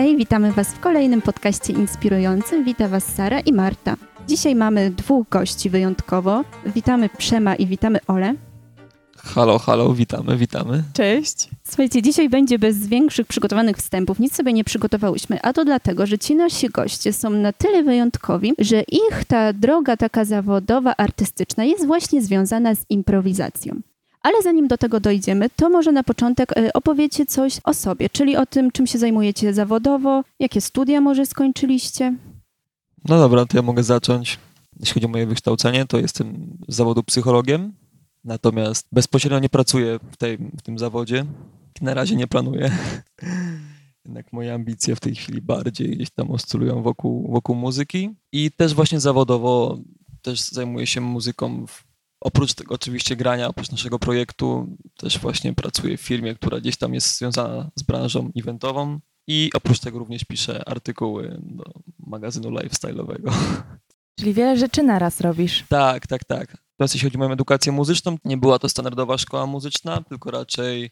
Hej, 0.00 0.16
witamy 0.16 0.52
Was 0.52 0.68
w 0.68 0.80
kolejnym 0.80 1.22
podcaście 1.22 1.72
inspirującym. 1.72 2.64
Witam 2.64 2.90
Was 2.90 3.14
Sara 3.14 3.40
i 3.40 3.52
Marta. 3.52 3.96
Dzisiaj 4.28 4.54
mamy 4.54 4.90
dwóch 4.90 5.28
gości 5.28 5.70
wyjątkowo. 5.70 6.44
Witamy 6.66 7.08
Przema 7.08 7.54
i 7.54 7.66
witamy 7.66 7.98
Ole. 8.06 8.34
Halo, 9.16 9.58
halo, 9.58 9.94
witamy, 9.94 10.36
witamy. 10.36 10.82
Cześć. 10.92 11.48
Słuchajcie, 11.64 12.02
dzisiaj 12.02 12.28
będzie 12.28 12.58
bez 12.58 12.86
większych 12.86 13.26
przygotowanych 13.26 13.76
wstępów. 13.76 14.18
Nic 14.18 14.36
sobie 14.36 14.52
nie 14.52 14.64
przygotowałyśmy, 14.64 15.42
a 15.42 15.52
to 15.52 15.64
dlatego, 15.64 16.06
że 16.06 16.18
ci 16.18 16.34
nasi 16.34 16.68
goście 16.68 17.12
są 17.12 17.30
na 17.30 17.52
tyle 17.52 17.82
wyjątkowi, 17.82 18.52
że 18.58 18.82
ich 18.82 19.24
ta 19.28 19.52
droga 19.52 19.96
taka 19.96 20.24
zawodowa, 20.24 20.94
artystyczna 20.96 21.64
jest 21.64 21.86
właśnie 21.86 22.22
związana 22.22 22.74
z 22.74 22.84
improwizacją. 22.88 23.80
Ale 24.22 24.42
zanim 24.42 24.68
do 24.68 24.78
tego 24.78 25.00
dojdziemy, 25.00 25.50
to 25.56 25.70
może 25.70 25.92
na 25.92 26.02
początek 26.02 26.58
y, 26.58 26.72
opowiecie 26.72 27.26
coś 27.26 27.60
o 27.64 27.74
sobie, 27.74 28.10
czyli 28.10 28.36
o 28.36 28.46
tym, 28.46 28.70
czym 28.70 28.86
się 28.86 28.98
zajmujecie 28.98 29.54
zawodowo, 29.54 30.24
jakie 30.38 30.60
studia 30.60 31.00
może 31.00 31.26
skończyliście. 31.26 32.16
No 33.08 33.18
dobra, 33.18 33.46
to 33.46 33.56
ja 33.56 33.62
mogę 33.62 33.82
zacząć. 33.82 34.38
Jeśli 34.80 34.94
chodzi 34.94 35.06
o 35.06 35.08
moje 35.08 35.26
wykształcenie, 35.26 35.86
to 35.86 35.98
jestem 35.98 36.56
z 36.68 36.76
zawodu 36.76 37.02
psychologiem, 37.02 37.72
natomiast 38.24 38.86
bezpośrednio 38.92 39.38
nie 39.38 39.48
pracuję 39.48 39.98
w, 40.12 40.16
tej, 40.16 40.38
w 40.38 40.62
tym 40.62 40.78
zawodzie. 40.78 41.24
Na 41.80 41.94
razie 41.94 42.16
nie 42.16 42.26
planuję. 42.26 42.70
Jednak 44.04 44.32
moje 44.32 44.54
ambicje 44.54 44.96
w 44.96 45.00
tej 45.00 45.14
chwili 45.14 45.42
bardziej 45.42 45.96
gdzieś 45.96 46.10
tam 46.10 46.30
oscylują 46.30 46.82
wokół, 46.82 47.32
wokół 47.32 47.56
muzyki. 47.56 48.10
I 48.32 48.50
też 48.50 48.74
właśnie 48.74 49.00
zawodowo 49.00 49.78
też 50.22 50.40
zajmuję 50.40 50.86
się 50.86 51.00
muzyką 51.00 51.66
w 51.66 51.89
Oprócz 52.20 52.54
tego 52.54 52.74
oczywiście 52.74 53.16
grania, 53.16 53.48
oprócz 53.48 53.70
naszego 53.70 53.98
projektu, 53.98 54.76
też 54.96 55.18
właśnie 55.18 55.54
pracuję 55.54 55.96
w 55.96 56.00
firmie, 56.00 56.34
która 56.34 56.60
gdzieś 56.60 56.76
tam 56.76 56.94
jest 56.94 57.18
związana 57.18 57.70
z 57.76 57.82
branżą 57.82 58.30
eventową 58.36 59.00
i 59.26 59.50
oprócz 59.54 59.80
tego 59.80 59.98
również 59.98 60.24
piszę 60.24 60.68
artykuły 60.68 61.40
do 61.42 61.64
magazynu 61.98 62.50
lifestyle'owego. 62.50 63.32
Czyli 64.18 64.34
wiele 64.34 64.56
rzeczy 64.56 64.82
naraz 64.82 65.20
robisz. 65.20 65.64
Tak, 65.68 66.06
tak, 66.06 66.24
tak. 66.24 66.56
Teraz 66.76 66.94
jeśli 66.94 67.06
chodzi 67.06 67.16
o 67.16 67.18
moją 67.18 67.32
edukację 67.32 67.72
muzyczną, 67.72 68.16
nie 68.24 68.36
była 68.36 68.58
to 68.58 68.68
standardowa 68.68 69.18
szkoła 69.18 69.46
muzyczna, 69.46 70.02
tylko 70.08 70.30
raczej 70.30 70.90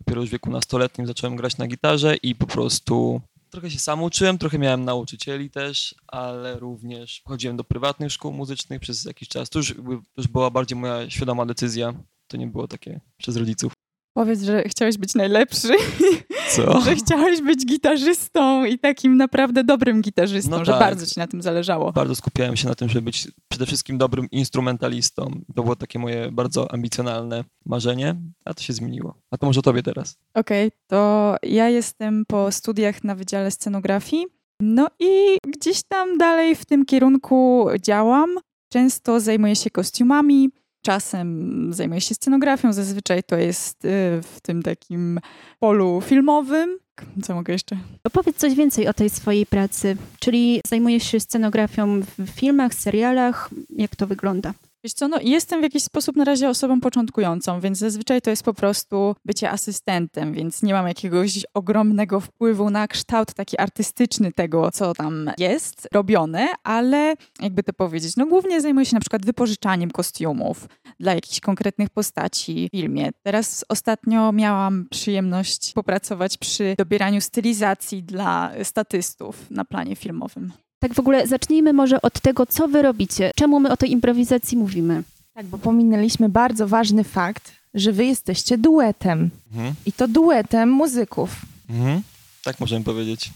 dopiero 0.00 0.20
już 0.20 0.30
w 0.30 0.32
wieku 0.32 0.50
nastoletnim 0.50 1.06
zacząłem 1.06 1.36
grać 1.36 1.58
na 1.58 1.66
gitarze 1.66 2.16
i 2.16 2.34
po 2.34 2.46
prostu 2.46 3.20
Trochę 3.56 3.70
się 3.70 3.78
sam 3.78 4.02
uczyłem, 4.02 4.38
trochę 4.38 4.58
miałem 4.58 4.84
nauczycieli 4.84 5.50
też, 5.50 5.94
ale 6.06 6.58
również 6.58 7.22
chodziłem 7.24 7.56
do 7.56 7.64
prywatnych 7.64 8.12
szkół 8.12 8.32
muzycznych 8.32 8.80
przez 8.80 9.04
jakiś 9.04 9.28
czas. 9.28 9.50
To 9.50 9.58
już, 9.58 9.74
już 10.16 10.28
była 10.28 10.50
bardziej 10.50 10.78
moja 10.78 11.10
świadoma 11.10 11.46
decyzja. 11.46 11.94
To 12.26 12.36
nie 12.36 12.46
było 12.46 12.68
takie 12.68 13.00
przez 13.16 13.36
rodziców. 13.36 13.72
Powiedz, 14.16 14.42
że 14.42 14.62
chciałeś 14.62 14.98
być 14.98 15.14
najlepszy. 15.14 15.68
Co? 16.56 16.80
że 16.80 16.94
chciałeś 16.96 17.42
być 17.42 17.66
gitarzystą 17.66 18.64
i 18.64 18.78
takim 18.78 19.16
naprawdę 19.16 19.64
dobrym 19.64 20.02
gitarzystą, 20.02 20.50
no 20.50 20.64
że 20.64 20.72
tak. 20.72 20.80
bardzo 20.80 21.06
ci 21.06 21.18
na 21.18 21.26
tym 21.26 21.42
zależało. 21.42 21.92
Bardzo 21.92 22.14
skupiałem 22.14 22.56
się 22.56 22.68
na 22.68 22.74
tym, 22.74 22.88
żeby 22.88 23.02
być 23.02 23.28
przede 23.48 23.66
wszystkim 23.66 23.98
dobrym 23.98 24.30
instrumentalistą. 24.30 25.40
To 25.54 25.62
było 25.62 25.76
takie 25.76 25.98
moje 25.98 26.32
bardzo 26.32 26.72
ambicjonalne 26.72 27.44
marzenie, 27.66 28.16
a 28.44 28.54
to 28.54 28.62
się 28.62 28.72
zmieniło. 28.72 29.14
A 29.30 29.36
to 29.38 29.46
może 29.46 29.62
tobie 29.62 29.82
teraz. 29.82 30.18
Okej, 30.34 30.66
okay, 30.66 30.78
to 30.86 31.36
ja 31.42 31.68
jestem 31.68 32.24
po 32.28 32.52
studiach 32.52 33.04
na 33.04 33.14
Wydziale 33.14 33.50
Scenografii. 33.50 34.26
No 34.60 34.86
i 34.98 35.36
gdzieś 35.46 35.82
tam 35.88 36.18
dalej 36.18 36.56
w 36.56 36.64
tym 36.64 36.84
kierunku 36.84 37.68
działam. 37.82 38.30
Często 38.72 39.20
zajmuję 39.20 39.56
się 39.56 39.70
kostiumami, 39.70 40.50
czasem 40.86 41.68
zajmuję 41.74 42.00
się 42.00 42.14
scenografią, 42.14 42.72
zazwyczaj 42.72 43.22
to 43.22 43.36
jest 43.36 43.84
y, 43.84 43.88
w 44.22 44.40
tym 44.42 44.62
takim 44.62 45.20
polu 45.58 46.00
filmowym. 46.00 46.78
Co 47.22 47.34
mogę 47.34 47.52
jeszcze? 47.52 47.78
Opowiedz 48.04 48.36
coś 48.36 48.54
więcej 48.54 48.88
o 48.88 48.94
tej 48.94 49.10
swojej 49.10 49.46
pracy, 49.46 49.96
czyli 50.20 50.60
zajmujesz 50.66 51.02
się 51.02 51.20
scenografią 51.20 52.00
w 52.18 52.30
filmach, 52.30 52.74
serialach, 52.74 53.50
jak 53.70 53.96
to 53.96 54.06
wygląda? 54.06 54.52
Wiesz 54.86 54.94
co, 54.94 55.08
no 55.08 55.18
jestem 55.22 55.60
w 55.60 55.62
jakiś 55.62 55.82
sposób 55.82 56.16
na 56.16 56.24
razie 56.24 56.48
osobą 56.48 56.80
początkującą, 56.80 57.60
więc 57.60 57.78
zazwyczaj 57.78 58.22
to 58.22 58.30
jest 58.30 58.42
po 58.42 58.54
prostu 58.54 59.16
bycie 59.24 59.50
asystentem, 59.50 60.32
więc 60.32 60.62
nie 60.62 60.72
mam 60.72 60.88
jakiegoś 60.88 61.44
ogromnego 61.54 62.20
wpływu 62.20 62.70
na 62.70 62.88
kształt 62.88 63.34
taki 63.34 63.58
artystyczny 63.58 64.32
tego, 64.32 64.70
co 64.70 64.94
tam 64.94 65.30
jest 65.38 65.88
robione, 65.92 66.48
ale 66.64 67.14
jakby 67.40 67.62
to 67.62 67.72
powiedzieć, 67.72 68.16
no 68.16 68.26
głównie 68.26 68.60
zajmuję 68.60 68.86
się 68.86 68.96
na 68.96 69.00
przykład 69.00 69.26
wypożyczaniem 69.26 69.90
kostiumów 69.90 70.68
dla 71.00 71.14
jakichś 71.14 71.40
konkretnych 71.40 71.90
postaci 71.90 72.68
w 72.68 72.76
filmie. 72.76 73.10
Teraz 73.22 73.64
ostatnio 73.68 74.32
miałam 74.32 74.86
przyjemność 74.90 75.72
popracować 75.72 76.38
przy 76.38 76.74
dobieraniu 76.78 77.20
stylizacji 77.20 78.02
dla 78.02 78.52
statystów 78.62 79.50
na 79.50 79.64
planie 79.64 79.96
filmowym. 79.96 80.52
Tak 80.78 80.94
w 80.94 80.98
ogóle 80.98 81.26
zacznijmy 81.26 81.72
może 81.72 82.02
od 82.02 82.20
tego, 82.20 82.46
co 82.46 82.68
wy 82.68 82.82
robicie. 82.82 83.30
Czemu 83.36 83.60
my 83.60 83.70
o 83.72 83.76
tej 83.76 83.90
improwizacji 83.90 84.58
mówimy? 84.58 85.02
Tak, 85.34 85.46
bo 85.46 85.58
pominęliśmy 85.58 86.28
bardzo 86.28 86.68
ważny 86.68 87.04
fakt, 87.04 87.52
że 87.74 87.92
wy 87.92 88.04
jesteście 88.04 88.58
duetem. 88.58 89.30
Mhm. 89.52 89.74
I 89.86 89.92
to 89.92 90.08
duetem 90.08 90.70
muzyków. 90.70 91.30
Mhm. 91.70 92.02
Tak 92.44 92.60
możemy 92.60 92.84
powiedzieć. 92.84 93.30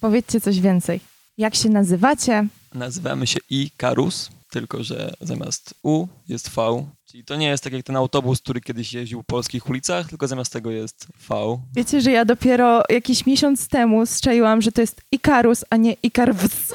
Powiedzcie 0.00 0.40
coś 0.40 0.60
więcej. 0.60 1.00
Jak 1.38 1.54
się 1.54 1.68
nazywacie? 1.68 2.46
Nazywamy 2.74 3.26
się 3.26 3.38
Ikarus, 3.50 4.30
tylko 4.50 4.84
że 4.84 5.14
zamiast 5.20 5.74
U 5.82 6.06
jest 6.28 6.48
V, 6.48 6.86
Czyli 7.10 7.24
to 7.24 7.36
nie 7.36 7.48
jest 7.48 7.64
tak 7.64 7.72
jak 7.72 7.82
ten 7.82 7.96
autobus, 7.96 8.40
który 8.40 8.60
kiedyś 8.60 8.92
jeździł 8.92 9.18
po 9.18 9.24
polskich 9.24 9.68
ulicach, 9.68 10.08
tylko 10.08 10.28
zamiast 10.28 10.52
tego 10.52 10.70
jest 10.70 11.06
V. 11.28 11.58
Wiecie, 11.76 12.00
że 12.00 12.10
ja 12.10 12.24
dopiero 12.24 12.82
jakiś 12.88 13.26
miesiąc 13.26 13.68
temu 13.68 14.06
strzeliłam, 14.06 14.62
że 14.62 14.72
to 14.72 14.80
jest 14.80 15.00
Ikarus, 15.12 15.64
a 15.70 15.76
nie 15.76 15.92
Ikarws. 16.02 16.74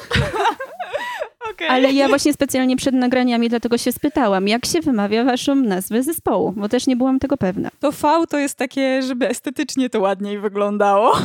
Okay. 1.54 1.68
Ale 1.68 1.92
ja 1.92 2.08
właśnie 2.08 2.32
specjalnie 2.32 2.76
przed 2.76 2.94
nagraniami 2.94 3.48
dlatego 3.48 3.78
się 3.78 3.92
spytałam, 3.92 4.48
jak 4.48 4.66
się 4.66 4.80
wymawia 4.80 5.24
waszą 5.24 5.54
nazwę 5.54 6.02
zespołu, 6.02 6.52
bo 6.56 6.68
też 6.68 6.86
nie 6.86 6.96
byłam 6.96 7.18
tego 7.18 7.36
pewna. 7.36 7.70
To 7.80 7.92
V 7.92 8.24
to 8.28 8.38
jest 8.38 8.58
takie, 8.58 9.02
żeby 9.02 9.28
estetycznie 9.28 9.90
to 9.90 10.00
ładniej 10.00 10.38
wyglądało. 10.38 11.18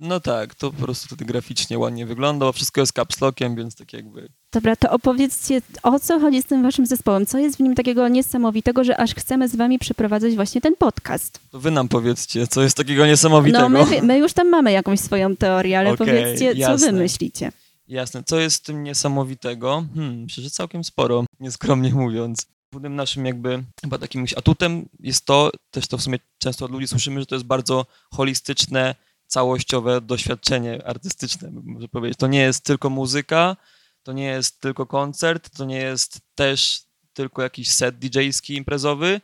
No 0.00 0.20
tak, 0.20 0.54
to 0.54 0.70
po 0.72 0.82
prostu 0.82 1.06
wtedy 1.06 1.24
graficznie 1.24 1.78
ładnie 1.78 2.06
wygląda, 2.06 2.46
bo 2.46 2.52
wszystko 2.52 2.80
jest 2.80 2.92
capslockiem, 2.92 3.56
więc 3.56 3.76
tak 3.76 3.92
jakby... 3.92 4.28
Dobra, 4.52 4.76
to 4.76 4.90
opowiedzcie, 4.90 5.62
o 5.82 6.00
co 6.00 6.20
chodzi 6.20 6.42
z 6.42 6.44
tym 6.44 6.62
waszym 6.62 6.86
zespołem? 6.86 7.26
Co 7.26 7.38
jest 7.38 7.56
w 7.56 7.60
nim 7.60 7.74
takiego 7.74 8.08
niesamowitego, 8.08 8.84
że 8.84 8.96
aż 8.96 9.14
chcemy 9.14 9.48
z 9.48 9.56
wami 9.56 9.78
przeprowadzać 9.78 10.34
właśnie 10.34 10.60
ten 10.60 10.76
podcast? 10.76 11.40
To 11.50 11.60
wy 11.60 11.70
nam 11.70 11.88
powiedzcie, 11.88 12.46
co 12.46 12.62
jest 12.62 12.76
takiego 12.76 13.06
niesamowitego. 13.06 13.68
No, 13.68 13.86
my, 13.86 14.02
my 14.02 14.18
już 14.18 14.32
tam 14.32 14.48
mamy 14.48 14.72
jakąś 14.72 15.00
swoją 15.00 15.36
teorię, 15.36 15.78
ale 15.78 15.90
okay, 15.92 16.06
powiedzcie, 16.06 16.52
jasne. 16.52 16.86
co 16.86 16.92
wy 16.92 16.98
myślicie. 16.98 17.52
Jasne, 17.88 18.22
co 18.24 18.40
jest 18.40 18.62
w 18.62 18.66
tym 18.66 18.82
niesamowitego? 18.82 19.84
Hmm, 19.94 20.22
myślę, 20.22 20.44
że 20.44 20.50
całkiem 20.50 20.84
sporo, 20.84 21.24
nieskromnie 21.40 21.94
mówiąc. 21.94 22.46
Głównym 22.72 22.96
naszym 22.96 23.26
jakby 23.26 23.64
chyba 23.80 23.98
takim 23.98 24.26
atutem 24.36 24.88
jest 25.00 25.24
to, 25.24 25.50
też 25.70 25.86
to 25.86 25.98
w 25.98 26.02
sumie 26.02 26.18
często 26.38 26.64
od 26.64 26.70
ludzi 26.70 26.88
słyszymy, 26.88 27.20
że 27.20 27.26
to 27.26 27.34
jest 27.34 27.46
bardzo 27.46 27.86
holistyczne, 28.12 28.94
całościowe 29.30 30.00
doświadczenie 30.00 30.86
artystyczne, 30.86 31.50
może 31.64 31.88
powiedzieć. 31.88 32.18
To 32.18 32.26
nie 32.26 32.40
jest 32.40 32.64
tylko 32.64 32.90
muzyka, 32.90 33.56
to 34.02 34.12
nie 34.12 34.24
jest 34.24 34.60
tylko 34.60 34.86
koncert, 34.86 35.56
to 35.56 35.64
nie 35.64 35.78
jest 35.78 36.20
też 36.34 36.82
tylko 37.12 37.42
jakiś 37.42 37.70
set 37.70 37.98
DJ-ski 37.98 38.56
imprezowy, 38.56 39.20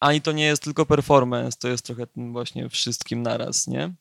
ani 0.00 0.20
to 0.20 0.32
nie 0.32 0.44
jest 0.44 0.62
tylko 0.62 0.86
performance, 0.86 1.58
to 1.60 1.68
jest 1.68 1.86
trochę 1.86 2.06
tym 2.06 2.32
właśnie 2.32 2.68
wszystkim 2.68 3.22
naraz, 3.22 3.66
nie? 3.66 3.94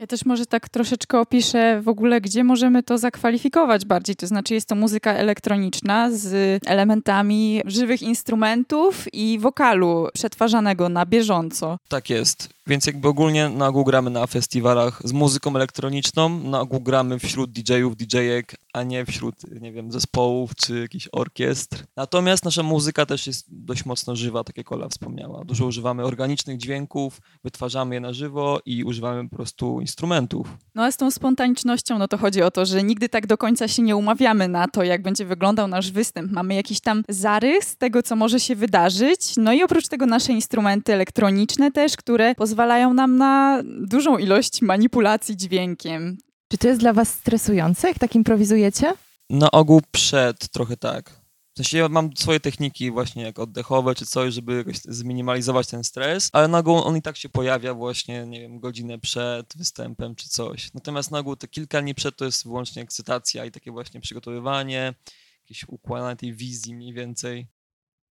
Ja 0.00 0.06
też 0.06 0.24
może 0.24 0.46
tak 0.46 0.68
troszeczkę 0.68 1.20
opiszę 1.20 1.82
w 1.82 1.88
ogóle, 1.88 2.20
gdzie 2.20 2.44
możemy 2.44 2.82
to 2.82 2.98
zakwalifikować 2.98 3.84
bardziej. 3.84 4.16
To 4.16 4.26
znaczy, 4.26 4.54
jest 4.54 4.68
to 4.68 4.74
muzyka 4.74 5.12
elektroniczna 5.12 6.10
z 6.10 6.62
elementami 6.66 7.62
żywych 7.64 8.02
instrumentów 8.02 9.14
i 9.14 9.38
wokalu 9.38 10.08
przetwarzanego 10.14 10.88
na 10.88 11.06
bieżąco. 11.06 11.78
Tak 11.88 12.10
jest. 12.10 12.48
Więc 12.68 12.86
jakby 12.86 13.08
ogólnie 13.08 13.48
na 13.48 13.66
ogół 13.66 13.84
gramy 13.84 14.10
na 14.10 14.26
festiwalach 14.26 15.00
z 15.04 15.12
muzyką 15.12 15.56
elektroniczną, 15.56 16.28
na 16.28 16.60
ogół 16.60 16.80
gramy 16.80 17.18
wśród 17.18 17.50
DJ-ów, 17.50 17.96
DJ-ek, 17.96 18.56
a 18.72 18.82
nie 18.82 19.06
wśród, 19.06 19.34
nie 19.60 19.72
wiem, 19.72 19.92
zespołów 19.92 20.54
czy 20.54 20.80
jakichś 20.80 21.08
orkiestr. 21.12 21.84
Natomiast 21.96 22.44
nasza 22.44 22.62
muzyka 22.62 23.06
też 23.06 23.26
jest 23.26 23.46
dość 23.48 23.84
mocno 23.84 24.16
żywa, 24.16 24.44
tak 24.44 24.56
jak 24.56 24.72
Ola 24.72 24.88
wspomniała. 24.88 25.44
Dużo 25.44 25.66
używamy 25.66 26.04
organicznych 26.04 26.58
dźwięków, 26.58 27.20
wytwarzamy 27.44 27.94
je 27.94 28.00
na 28.00 28.12
żywo 28.12 28.60
i 28.66 28.84
używamy 28.84 29.28
po 29.28 29.36
prostu 29.36 29.80
instrumentów. 29.80 30.56
No 30.74 30.84
a 30.84 30.92
z 30.92 30.96
tą 30.96 31.10
spontanicznością, 31.10 31.98
no 31.98 32.08
to 32.08 32.18
chodzi 32.18 32.42
o 32.42 32.50
to, 32.50 32.66
że 32.66 32.82
nigdy 32.82 33.08
tak 33.08 33.26
do 33.26 33.38
końca 33.38 33.68
się 33.68 33.82
nie 33.82 33.96
umawiamy 33.96 34.48
na 34.48 34.68
to, 34.68 34.82
jak 34.82 35.02
będzie 35.02 35.24
wyglądał 35.24 35.68
nasz 35.68 35.92
występ. 35.92 36.32
Mamy 36.32 36.54
jakiś 36.54 36.80
tam 36.80 37.04
zarys 37.08 37.76
tego, 37.76 38.02
co 38.02 38.16
może 38.16 38.40
się 38.40 38.56
wydarzyć, 38.56 39.20
no 39.36 39.52
i 39.52 39.62
oprócz 39.62 39.88
tego 39.88 40.06
nasze 40.06 40.32
instrumenty 40.32 40.92
elektroniczne 40.92 41.72
też, 41.72 41.96
które 41.96 42.34
pozwalają 42.34 42.57
nam 42.94 43.16
na 43.16 43.62
dużą 43.64 44.18
ilość 44.18 44.62
manipulacji 44.62 45.36
dźwiękiem. 45.36 46.18
Czy 46.48 46.58
to 46.58 46.68
jest 46.68 46.80
dla 46.80 46.92
was 46.92 47.08
stresujące, 47.08 47.88
jak 47.88 47.98
tak 47.98 48.14
improwizujecie? 48.14 48.94
Na 49.30 49.50
ogół 49.50 49.82
przed 49.92 50.48
trochę 50.48 50.76
tak. 50.76 51.20
sensie 51.58 51.78
ja 51.78 51.88
mam 51.88 52.16
swoje 52.16 52.40
techniki 52.40 52.90
właśnie 52.90 53.22
jak 53.22 53.38
oddechowe 53.38 53.94
czy 53.94 54.06
coś, 54.06 54.34
żeby 54.34 54.56
jakoś 54.56 54.76
zminimalizować 54.76 55.66
ten 55.66 55.84
stres, 55.84 56.30
ale 56.32 56.48
na 56.48 56.58
ogół 56.58 56.76
on 56.76 56.96
i 56.96 57.02
tak 57.02 57.16
się 57.16 57.28
pojawia 57.28 57.74
właśnie, 57.74 58.26
nie 58.26 58.40
wiem, 58.40 58.60
godzinę 58.60 58.98
przed 58.98 59.56
występem 59.56 60.14
czy 60.14 60.28
coś. 60.28 60.74
Natomiast 60.74 61.10
na 61.10 61.18
ogół 61.18 61.36
te 61.36 61.48
kilka 61.48 61.82
dni 61.82 61.94
przed 61.94 62.16
to 62.16 62.24
jest 62.24 62.44
wyłącznie 62.44 62.82
ekscytacja 62.82 63.44
i 63.44 63.50
takie 63.50 63.70
właśnie 63.70 64.00
przygotowywanie, 64.00 64.94
jakieś 65.40 65.64
układanie 65.68 66.16
tej 66.16 66.34
wizji 66.34 66.74
mniej 66.74 66.92
więcej. 66.92 67.46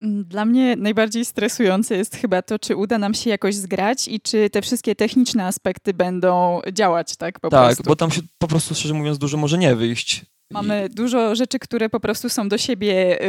Mm, 0.01 0.23
dla 0.23 0.45
mnie 0.45 0.75
najbardziej 0.75 1.25
stresujące 1.25 1.97
jest 1.97 2.15
chyba 2.15 2.41
to, 2.41 2.59
czy 2.59 2.75
uda 2.75 2.97
nam 2.97 3.13
się 3.13 3.29
jakoś 3.29 3.55
zgrać 3.55 4.07
i 4.07 4.19
czy 4.19 4.49
te 4.49 4.61
wszystkie 4.61 4.95
techniczne 4.95 5.45
aspekty 5.45 5.93
będą 5.93 6.61
działać, 6.73 7.17
tak? 7.17 7.39
Po 7.39 7.49
tak, 7.49 7.65
prostu. 7.65 7.83
bo 7.83 7.95
tam 7.95 8.11
się 8.11 8.21
po 8.37 8.47
prostu, 8.47 8.75
szczerze 8.75 8.93
mówiąc, 8.93 9.17
dużo 9.17 9.37
może 9.37 9.57
nie 9.57 9.75
wyjść. 9.75 10.25
Mamy 10.51 10.89
dużo 10.89 11.35
rzeczy, 11.35 11.59
które 11.59 11.89
po 11.89 11.99
prostu 11.99 12.29
są 12.29 12.49
do 12.49 12.57
siebie, 12.57 13.19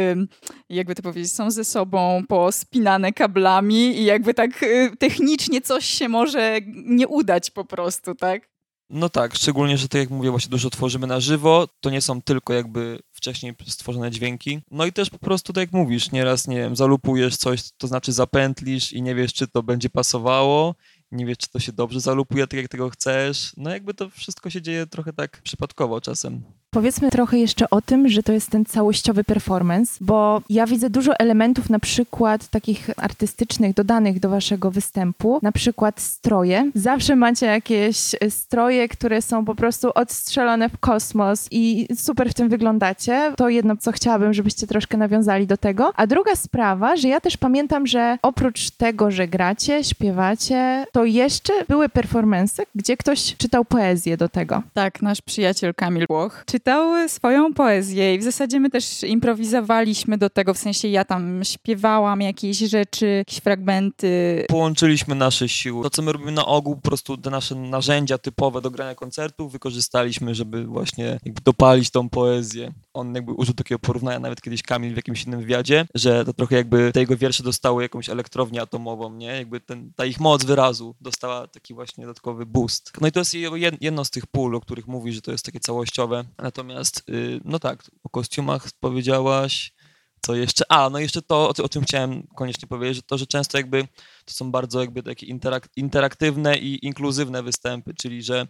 jakby 0.69 0.95
to 0.95 1.01
powiedzieć, 1.01 1.31
są 1.31 1.51
ze 1.51 1.65
sobą 1.65 2.23
pospinane 2.27 3.13
kablami 3.13 3.99
i 3.99 4.05
jakby 4.05 4.33
tak 4.33 4.63
y, 4.63 4.91
technicznie 4.99 5.61
coś 5.61 5.85
się 5.85 6.09
może 6.09 6.59
nie 6.85 7.07
udać 7.07 7.51
po 7.51 7.65
prostu, 7.65 8.15
tak? 8.15 8.49
No 8.89 9.09
tak, 9.09 9.35
szczególnie, 9.35 9.77
że 9.77 9.87
tak 9.87 9.99
jak 9.99 10.09
mówię, 10.09 10.31
właśnie 10.31 10.49
dużo 10.49 10.69
tworzymy 10.69 11.07
na 11.07 11.19
żywo, 11.19 11.67
to 11.79 11.89
nie 11.89 12.01
są 12.01 12.21
tylko 12.21 12.53
jakby 12.53 12.99
wcześniej 13.17 13.53
stworzone 13.67 14.11
dźwięki. 14.11 14.59
No 14.71 14.85
i 14.85 14.93
też 14.93 15.09
po 15.09 15.19
prostu, 15.19 15.53
tak 15.53 15.61
jak 15.61 15.71
mówisz, 15.71 16.11
nieraz, 16.11 16.47
nie 16.47 16.55
wiem, 16.55 16.75
zalupujesz 16.75 17.37
coś, 17.37 17.61
to 17.77 17.87
znaczy 17.87 18.11
zapętlisz 18.11 18.93
i 18.93 19.01
nie 19.01 19.15
wiesz, 19.15 19.33
czy 19.33 19.47
to 19.47 19.63
będzie 19.63 19.89
pasowało, 19.89 20.75
nie 21.11 21.25
wiesz, 21.25 21.37
czy 21.37 21.49
to 21.49 21.59
się 21.59 21.71
dobrze 21.71 21.99
zalupuje 21.99 22.47
tak, 22.47 22.59
jak 22.59 22.67
tego 22.67 22.89
chcesz. 22.89 23.51
No 23.57 23.69
jakby 23.69 23.93
to 23.93 24.09
wszystko 24.09 24.49
się 24.49 24.61
dzieje 24.61 24.87
trochę 24.87 25.13
tak 25.13 25.41
przypadkowo 25.41 26.01
czasem. 26.01 26.43
Powiedzmy 26.69 27.09
trochę 27.09 27.37
jeszcze 27.37 27.69
o 27.69 27.81
tym, 27.81 28.09
że 28.09 28.23
to 28.23 28.33
jest 28.33 28.49
ten 28.49 28.65
całościowy 28.65 29.23
performance, 29.23 29.97
bo 30.01 30.41
ja 30.49 30.65
widzę 30.65 30.89
dużo 30.89 31.19
elementów 31.19 31.69
na 31.69 31.79
przykład 31.79 32.47
takich 32.47 32.89
artystycznych 32.97 33.73
dodanych 33.73 34.19
do 34.19 34.29
waszego 34.29 34.71
występu, 34.71 35.39
na 35.41 35.51
przykład 35.51 36.01
stroje. 36.01 36.71
Zawsze 36.75 37.15
macie 37.15 37.45
jakieś 37.45 37.97
stroje, 38.29 38.89
które 38.89 39.21
są 39.21 39.45
po 39.45 39.55
prostu 39.55 39.91
odstrzelone 39.95 40.69
w 40.69 40.77
kosmos 40.77 41.47
i 41.51 41.87
super 41.95 42.29
w 42.29 42.33
tym 42.33 42.49
wyglądacie. 42.49 43.33
To 43.37 43.49
jedno, 43.49 43.77
co 43.77 43.91
chciałabym, 43.91 44.33
żebyście 44.33 44.67
troszkę 44.67 44.97
nawiązali 44.97 45.47
do 45.47 45.57
tego. 45.57 45.91
A 45.95 46.07
druga 46.07 46.35
sprawa, 46.35 46.95
że 46.95 47.07
ja 47.07 47.21
też 47.21 47.37
pamiętam, 47.37 47.87
że 47.87 48.17
oprócz 48.21 48.69
tego, 48.69 49.11
że 49.11 49.27
gracie, 49.27 49.83
śpiewacie, 49.83 50.85
to 50.91 51.05
jeszcze 51.05 51.53
były 51.67 51.89
performance, 51.89 52.63
gdzie 52.75 52.97
ktoś 52.97 53.35
czytał 53.37 53.65
poezję 53.65 54.17
do 54.17 54.29
tego. 54.29 54.63
Tak, 54.73 55.01
nasz 55.01 55.21
przyjaciel 55.21 55.73
Kamil 55.73 56.05
Włoch 56.09 56.43
czytał 56.57 57.09
swoją 57.09 57.53
poezję 57.53 58.15
i 58.15 58.19
w 58.19 58.23
zasadzie 58.23 58.59
my 58.59 58.69
też 58.69 59.03
improwizowaliśmy 59.03 60.17
do 60.17 60.29
tego, 60.29 60.53
w 60.53 60.57
sensie 60.57 60.87
ja 60.87 61.05
tam 61.05 61.41
śpiewałam 61.43 62.21
jakieś 62.21 62.57
rzeczy, 62.57 63.07
jakieś 63.07 63.37
fragmenty. 63.37 64.45
Połączyliśmy 64.49 65.15
nasze 65.15 65.49
siły. 65.49 65.83
To, 65.83 65.89
co 65.89 66.01
my 66.01 66.11
robimy 66.11 66.31
na 66.31 66.45
ogół, 66.45 66.75
po 66.75 66.81
prostu 66.81 67.17
te 67.17 67.29
nasze 67.29 67.55
narzędzia 67.55 68.17
typowe 68.17 68.61
do 68.61 68.71
grania 68.71 68.95
koncertów 68.95 69.51
wykorzystaliśmy, 69.51 70.35
żeby 70.35 70.65
właśnie 70.65 71.19
dopalić 71.45 71.89
tą 71.89 72.09
poezję. 72.09 72.71
On 72.97 73.15
jakby 73.15 73.31
użył 73.33 73.53
takiego 73.53 73.79
porównania 73.79 74.19
nawet 74.19 74.41
kiedyś 74.41 74.63
Kamil 74.63 74.93
w 74.93 74.95
jakimś 74.95 75.23
innym 75.23 75.39
wywiadzie, 75.39 75.85
że 75.95 76.25
to 76.25 76.33
trochę 76.33 76.55
jakby 76.55 76.91
te 76.93 76.99
jego 76.99 77.17
wiersze 77.17 77.43
dostały 77.43 77.83
jakąś 77.83 78.09
elektrownię 78.09 78.61
atomową, 78.61 79.13
nie? 79.13 79.27
Jakby 79.27 79.59
ten, 79.59 79.93
ta 79.95 80.05
ich 80.05 80.19
moc 80.19 80.45
wyrazu 80.45 80.95
dostała 81.01 81.47
taki 81.47 81.73
właśnie 81.73 82.05
dodatkowy 82.05 82.45
boost. 82.45 82.91
No 83.01 83.07
i 83.07 83.11
to 83.11 83.19
jest 83.19 83.33
jedno 83.81 84.05
z 84.05 84.09
tych 84.09 84.27
pól, 84.27 84.55
o 84.55 84.59
których 84.59 84.87
mówi, 84.87 85.13
że 85.13 85.21
to 85.21 85.31
jest 85.31 85.45
takie 85.45 85.59
całościowe. 85.59 86.23
Natomiast, 86.37 87.03
y, 87.09 87.41
no 87.45 87.59
tak, 87.59 87.83
o 88.03 88.09
kostiumach 88.09 88.67
powiedziałaś, 88.79 89.73
co 90.21 90.35
jeszcze? 90.35 90.65
A, 90.69 90.89
no 90.89 90.99
jeszcze 90.99 91.21
to, 91.21 91.49
o, 91.63 91.69
czym 91.69 91.83
chciałem 91.83 92.27
koniecznie 92.35 92.67
powiedzieć, 92.67 92.95
że 92.95 93.01
to, 93.01 93.17
że 93.17 93.27
często 93.27 93.57
jakby 93.57 93.87
to 94.25 94.33
są 94.33 94.51
bardzo 94.51 94.81
jakby 94.81 95.03
takie 95.03 95.25
interak 95.25 95.69
interaktywne 95.75 96.57
i 96.57 96.85
inkluzywne 96.85 97.43
występy, 97.43 97.93
czyli 97.93 98.23
że 98.23 98.47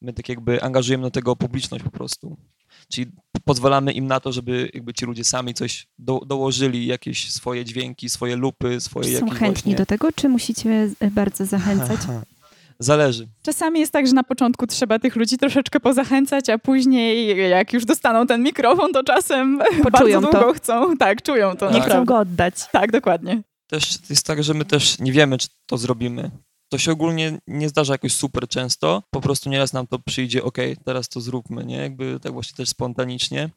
my 0.00 0.12
tak 0.12 0.28
jakby 0.28 0.62
angażujemy 0.62 1.02
do 1.02 1.10
tego 1.10 1.36
publiczność 1.36 1.84
po 1.84 1.90
prostu. 1.90 2.36
Czyli 2.90 3.06
pozwalamy 3.44 3.92
im 3.92 4.06
na 4.06 4.20
to, 4.20 4.32
żeby 4.32 4.70
jakby 4.74 4.94
ci 4.94 5.06
ludzie 5.06 5.24
sami 5.24 5.54
coś 5.54 5.86
do, 5.98 6.20
dołożyli, 6.26 6.86
jakieś 6.86 7.32
swoje 7.32 7.64
dźwięki, 7.64 8.10
swoje 8.10 8.36
lupy, 8.36 8.80
swoje 8.80 9.18
Są 9.18 9.26
jakieś 9.26 9.38
chętni 9.38 9.54
właśnie... 9.54 9.74
do 9.74 9.86
tego, 9.86 10.12
czy 10.12 10.28
musicie 10.28 10.88
bardzo 11.10 11.46
zachęcać? 11.46 12.00
Zależy. 12.78 13.28
Czasami 13.42 13.80
jest 13.80 13.92
tak, 13.92 14.06
że 14.06 14.12
na 14.12 14.24
początku 14.24 14.66
trzeba 14.66 14.98
tych 14.98 15.16
ludzi 15.16 15.38
troszeczkę 15.38 15.80
pozachęcać, 15.80 16.48
a 16.48 16.58
później 16.58 17.36
jak 17.50 17.72
już 17.72 17.84
dostaną 17.84 18.26
ten 18.26 18.42
mikrofon, 18.42 18.92
to 18.92 19.04
czasem 19.04 19.58
Poczują 19.82 20.20
bardzo 20.20 20.20
długo 20.20 20.40
to. 20.40 20.52
chcą. 20.52 20.96
Tak, 20.96 21.22
czują 21.22 21.56
to. 21.56 21.70
Nie 21.70 21.80
chcą 21.80 22.04
go 22.04 22.18
oddać. 22.18 22.54
Tak, 22.72 22.92
dokładnie. 22.92 23.42
Też 23.66 23.98
jest 24.10 24.26
tak, 24.26 24.42
że 24.42 24.54
my 24.54 24.64
też 24.64 24.98
nie 24.98 25.12
wiemy, 25.12 25.38
czy 25.38 25.48
to 25.66 25.78
zrobimy. 25.78 26.30
To 26.72 26.78
się 26.78 26.92
ogólnie 26.92 27.38
nie 27.46 27.68
zdarza 27.68 27.94
jakoś 27.94 28.12
super 28.12 28.48
często. 28.48 29.02
Po 29.10 29.20
prostu 29.20 29.50
nieraz 29.50 29.72
nam 29.72 29.86
to 29.86 29.98
przyjdzie, 29.98 30.44
ok, 30.44 30.58
teraz 30.84 31.08
to 31.08 31.20
zróbmy, 31.20 31.64
nie? 31.64 31.76
Jakby 31.76 32.20
tak 32.22 32.32
właśnie 32.32 32.56
też 32.56 32.68
spontanicznie. 32.68 33.50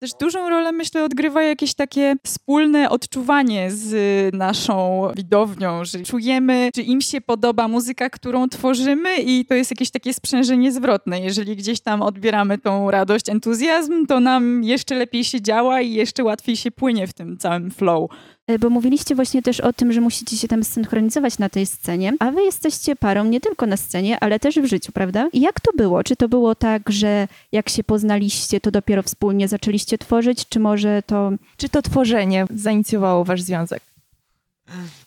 Też 0.00 0.10
dużą 0.20 0.48
rolę, 0.48 0.72
myślę, 0.72 1.04
odgrywa 1.04 1.42
jakieś 1.42 1.74
takie 1.74 2.14
wspólne 2.24 2.90
odczuwanie 2.90 3.70
z 3.70 3.94
naszą 4.34 5.08
widownią, 5.16 5.84
że 5.84 6.02
czujemy, 6.02 6.70
czy 6.74 6.82
im 6.82 7.00
się 7.00 7.20
podoba 7.20 7.68
muzyka, 7.68 8.10
którą 8.10 8.48
tworzymy 8.48 9.16
i 9.16 9.44
to 9.44 9.54
jest 9.54 9.70
jakieś 9.70 9.90
takie 9.90 10.14
sprzężenie 10.14 10.72
zwrotne. 10.72 11.20
Jeżeli 11.20 11.56
gdzieś 11.56 11.80
tam 11.80 12.02
odbieramy 12.02 12.58
tą 12.58 12.90
radość, 12.90 13.28
entuzjazm, 13.28 14.06
to 14.06 14.20
nam 14.20 14.64
jeszcze 14.64 14.94
lepiej 14.94 15.24
się 15.24 15.42
działa 15.42 15.80
i 15.80 15.92
jeszcze 15.92 16.24
łatwiej 16.24 16.56
się 16.56 16.70
płynie 16.70 17.06
w 17.06 17.12
tym 17.12 17.38
całym 17.38 17.70
flow. 17.70 18.10
E, 18.48 18.58
bo 18.58 18.70
mówiliście 18.70 19.14
właśnie 19.14 19.42
też 19.42 19.60
o 19.60 19.72
tym, 19.72 19.92
że 19.92 20.00
musicie 20.00 20.36
się 20.36 20.48
tam 20.48 20.64
synchronizować 20.64 21.38
na 21.38 21.48
tej 21.48 21.66
scenie, 21.66 22.12
a 22.20 22.30
wy 22.30 22.42
jesteście 22.42 22.96
parą 22.96 23.24
nie 23.24 23.40
tylko 23.40 23.66
na 23.66 23.76
scenie, 23.76 24.20
ale 24.20 24.40
też 24.40 24.58
w 24.58 24.66
życiu, 24.66 24.92
prawda? 24.92 25.28
I 25.32 25.40
jak 25.40 25.60
to 25.60 25.70
było? 25.76 26.04
Czy 26.04 26.16
to 26.16 26.28
było 26.28 26.54
tak, 26.54 26.90
że 26.90 27.28
jak 27.52 27.68
się 27.68 27.84
poznaliście, 27.84 28.60
to 28.60 28.70
dopiero 28.70 29.02
wspólnie 29.02 29.48
zaczęliście 29.48 29.98
tworzyć, 29.98 30.48
czy 30.48 30.60
może 30.60 31.02
to... 31.06 31.30
Czy 31.56 31.68
to 31.68 31.82
tworzenie 31.82 32.46
zainicjowało 32.54 33.24
wasz 33.24 33.42
związek? 33.42 33.82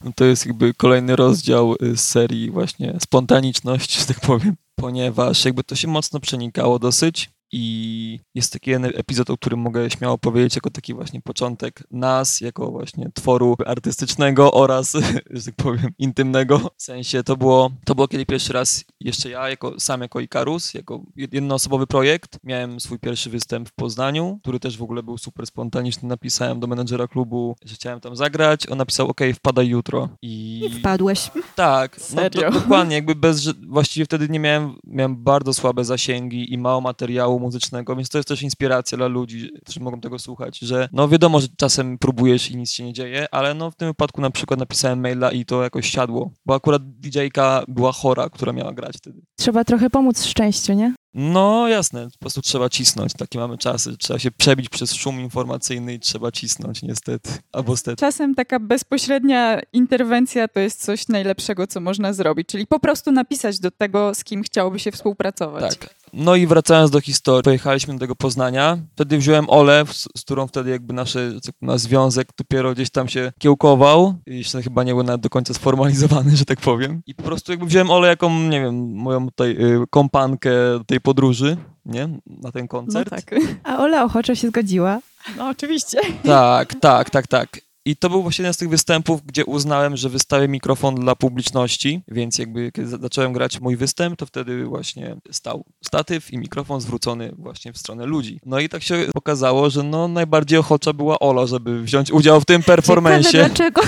No 0.04 0.12
to 0.16 0.26
jest 0.26 0.46
jakby 0.46 0.74
kolejny 0.74 1.16
rozdział 1.16 1.76
y, 1.84 1.98
z 1.98 2.02
serii 2.02 2.52
właśnie 2.52 2.94
spontaniczność, 3.00 3.96
że 4.00 4.06
tak 4.06 4.20
powiem, 4.20 4.56
ponieważ 4.76 5.46
jakby 5.46 5.64
to 5.64 5.76
się 5.76 5.88
mocno 5.88 6.20
przenikało 6.20 6.80
dosyć 6.80 7.30
i 7.51 8.19
jest 8.36 8.53
taki 8.53 8.69
jeden 8.69 8.92
epizod, 8.95 9.30
o 9.30 9.38
którym 9.38 9.59
mogę 9.59 9.89
śmiało 9.89 10.18
powiedzieć, 10.18 10.56
jako 10.56 10.69
taki 10.69 10.94
właśnie 10.94 11.21
początek 11.21 11.83
nas, 11.92 12.42
jako 12.42 12.71
właśnie 12.71 13.09
tworu 13.13 13.56
artystycznego 13.65 14.52
oraz, 14.52 14.94
że 15.30 15.44
tak 15.45 15.56
powiem, 15.56 15.92
intymnego. 15.99 16.59
W 16.78 16.83
sensie 16.83 17.23
to 17.23 17.37
było, 17.37 17.71
to 17.85 17.95
było 17.95 18.07
kiedy 18.07 18.26
pierwszy 18.26 18.54
raz 18.54 18.85
jeszcze 18.99 19.30
ja, 19.30 19.49
jako, 19.49 19.80
sam 19.80 20.02
jako 20.02 20.19
Ikarus, 20.19 20.73
jako 20.73 21.04
jednoosobowy 21.16 21.87
projekt, 21.87 22.40
miałem 22.44 22.80
swój 22.80 22.99
pierwszy 22.99 23.30
występ 23.30 23.69
w 23.69 23.73
Poznaniu, 23.73 24.40
który 24.42 24.59
też 24.59 24.78
w 24.78 24.83
ogóle 24.83 25.04
był 25.04 25.18
super 25.18 25.45
spontaniczny. 25.45 26.09
Napisałem 26.09 26.59
do 26.59 26.68
menedżera 26.68 27.07
klubu, 27.07 27.56
że 27.66 27.76
chciałem 27.76 27.99
tam 27.99 28.16
zagrać. 28.16 28.69
On 28.69 28.78
napisał, 28.78 29.07
ok, 29.07 29.21
wpadaj 29.35 29.68
jutro. 29.68 30.09
I, 30.21 30.61
I 30.66 30.80
wpadłeś. 30.80 31.31
Tak, 31.56 31.99
no, 32.16 32.30
do, 32.30 32.52
dokładnie, 32.52 32.95
jakby 32.95 33.16
bez, 33.16 33.49
właściwie 33.68 34.06
wtedy 34.06 34.30
nie 34.30 34.40
miałem, 34.40 34.76
miałem 34.83 35.23
bardzo 35.23 35.54
słabe 35.54 35.85
zasięgi 35.85 36.54
i 36.54 36.57
mało 36.57 36.81
materiału 36.81 37.41
muzycznego, 37.42 37.95
więc 37.95 38.10
to 38.10 38.18
jest 38.18 38.28
też 38.28 38.42
inspiracja 38.42 38.98
dla 38.98 39.07
ludzi, 39.07 39.50
którzy 39.64 39.80
mogą 39.80 40.02
tego 40.02 40.19
słuchać, 40.19 40.60
że 40.60 40.90
no 40.94 41.07
wiadomo, 41.07 41.40
że 41.40 41.48
czasem 41.57 41.98
próbujesz 41.98 42.52
i 42.52 42.57
nic 42.57 42.71
się 42.71 42.83
nie 42.83 42.94
dzieje, 42.94 43.28
ale 43.31 43.54
no 43.54 43.71
w 43.71 43.76
tym 43.76 43.88
wypadku 43.88 44.21
na 44.21 44.30
przykład 44.30 44.60
napisałem 44.60 45.00
maila 45.00 45.31
i 45.31 45.45
to 45.45 45.64
jakoś 45.64 45.90
siadło, 45.90 46.31
bo 46.45 46.56
akurat 46.56 46.81
DJ-ka 46.83 47.64
była 47.68 47.92
chora, 47.92 48.30
która 48.30 48.54
miała 48.54 48.74
grać 48.74 48.98
wtedy. 48.98 49.21
Trzeba 49.36 49.64
trochę 49.64 49.90
pomóc 49.90 50.24
szczęściu, 50.24 50.74
nie? 50.74 50.94
No 51.14 51.68
jasne, 51.68 52.07
po 52.12 52.18
prostu 52.19 52.42
trzeba 52.42 52.69
cisnąć, 52.69 53.14
takie 53.14 53.40
mamy 53.40 53.57
czasy, 53.57 53.98
trzeba 53.98 54.19
się 54.19 54.31
przebić 54.31 54.69
przez 54.69 54.94
szum 54.94 55.19
informacyjny 55.19 55.94
i 55.94 56.00
trzeba 56.00 56.31
cisnąć 56.31 56.81
niestety, 56.81 57.31
albo 57.52 57.78
stety. 57.78 58.00
Czasem 58.00 58.36
taka 58.36 58.60
bezpośrednia 58.60 59.62
interwencja 59.74 60.48
to 60.48 60.60
jest 60.60 60.83
coś 60.83 61.07
najlepszego, 61.07 61.68
co 61.68 61.80
można 61.80 62.14
zrobić, 62.14 62.48
czyli 62.48 62.68
po 62.68 62.80
prostu 62.80 63.12
napisać 63.12 63.60
do 63.60 63.71
tego, 63.71 64.16
z 64.16 64.24
kim 64.24 64.44
chciałoby 64.44 64.80
się 64.80 64.92
współpracować. 64.92 65.78
Tak, 65.78 65.95
no 66.13 66.35
i 66.35 66.47
wracając 66.47 66.91
do 66.91 67.01
historii, 67.01 67.44
pojechaliśmy 67.44 67.94
do 67.94 67.99
tego 67.99 68.15
Poznania. 68.15 68.77
Wtedy 68.95 69.18
wziąłem 69.18 69.49
Olę, 69.49 69.83
z, 69.91 70.07
z 70.18 70.21
którą 70.21 70.47
wtedy 70.47 70.69
jakby 70.69 70.94
nasze, 70.94 71.31
nasz 71.61 71.81
związek 71.81 72.27
dopiero 72.37 72.73
gdzieś 72.73 72.89
tam 72.89 73.07
się 73.07 73.31
kiełkował. 73.39 74.13
I 74.27 74.37
jeszcze 74.37 74.61
chyba 74.61 74.83
nie 74.83 74.94
był 74.94 75.03
nawet 75.03 75.21
do 75.21 75.30
końca 75.30 75.53
sformalizowany, 75.53 76.35
że 76.37 76.45
tak 76.45 76.59
powiem. 76.59 77.01
I 77.07 77.15
po 77.15 77.23
prostu 77.23 77.51
jakby 77.51 77.65
wziąłem 77.65 77.91
Olę 77.91 78.07
jako, 78.07 78.30
nie 78.30 78.61
wiem, 78.61 78.94
moją 78.94 79.27
tutaj 79.27 79.51
y, 79.51 79.87
kompankę 79.89 80.51
tej 80.87 81.01
podróży, 81.01 81.57
nie? 81.85 82.09
Na 82.27 82.51
ten 82.51 82.68
koncert. 82.68 83.11
No 83.11 83.18
tak. 83.18 83.35
A 83.63 83.77
Ola 83.77 84.03
ochoczo 84.03 84.35
się 84.35 84.47
zgodziła. 84.47 84.99
No 85.37 85.49
oczywiście. 85.49 85.99
Tak, 86.23 86.75
tak, 86.75 87.09
tak, 87.09 87.27
tak. 87.27 87.70
I 87.85 87.95
to 87.95 88.09
był 88.09 88.21
właśnie 88.21 88.44
jeden 88.44 88.54
z 88.54 88.57
tych 88.57 88.69
występów, 88.69 89.26
gdzie 89.26 89.45
uznałem, 89.45 89.97
że 89.97 90.09
wystawię 90.09 90.47
mikrofon 90.47 90.95
dla 90.95 91.16
publiczności, 91.16 92.02
więc 92.07 92.38
jakby 92.38 92.71
kiedy 92.71 92.88
zacząłem 92.88 93.33
grać 93.33 93.61
mój 93.61 93.76
występ, 93.76 94.19
to 94.19 94.26
wtedy 94.26 94.66
właśnie 94.66 95.18
stał 95.31 95.66
statyw 95.85 96.33
i 96.33 96.38
mikrofon 96.38 96.81
zwrócony 96.81 97.31
właśnie 97.38 97.73
w 97.73 97.78
stronę 97.78 98.06
ludzi. 98.06 98.40
No 98.45 98.59
i 98.59 98.69
tak 98.69 98.83
się 98.83 99.06
okazało, 99.16 99.69
że 99.69 99.83
no 99.83 100.07
najbardziej 100.07 100.59
ochocza 100.59 100.94
była 100.94 101.19
Ola, 101.19 101.45
żeby 101.45 101.81
wziąć 101.81 102.11
udział 102.11 102.42
w 102.42 102.45
tym 102.45 102.64
performensie. 102.64 103.31
Ciekawe 103.31 103.50
dlaczego. 103.50 103.81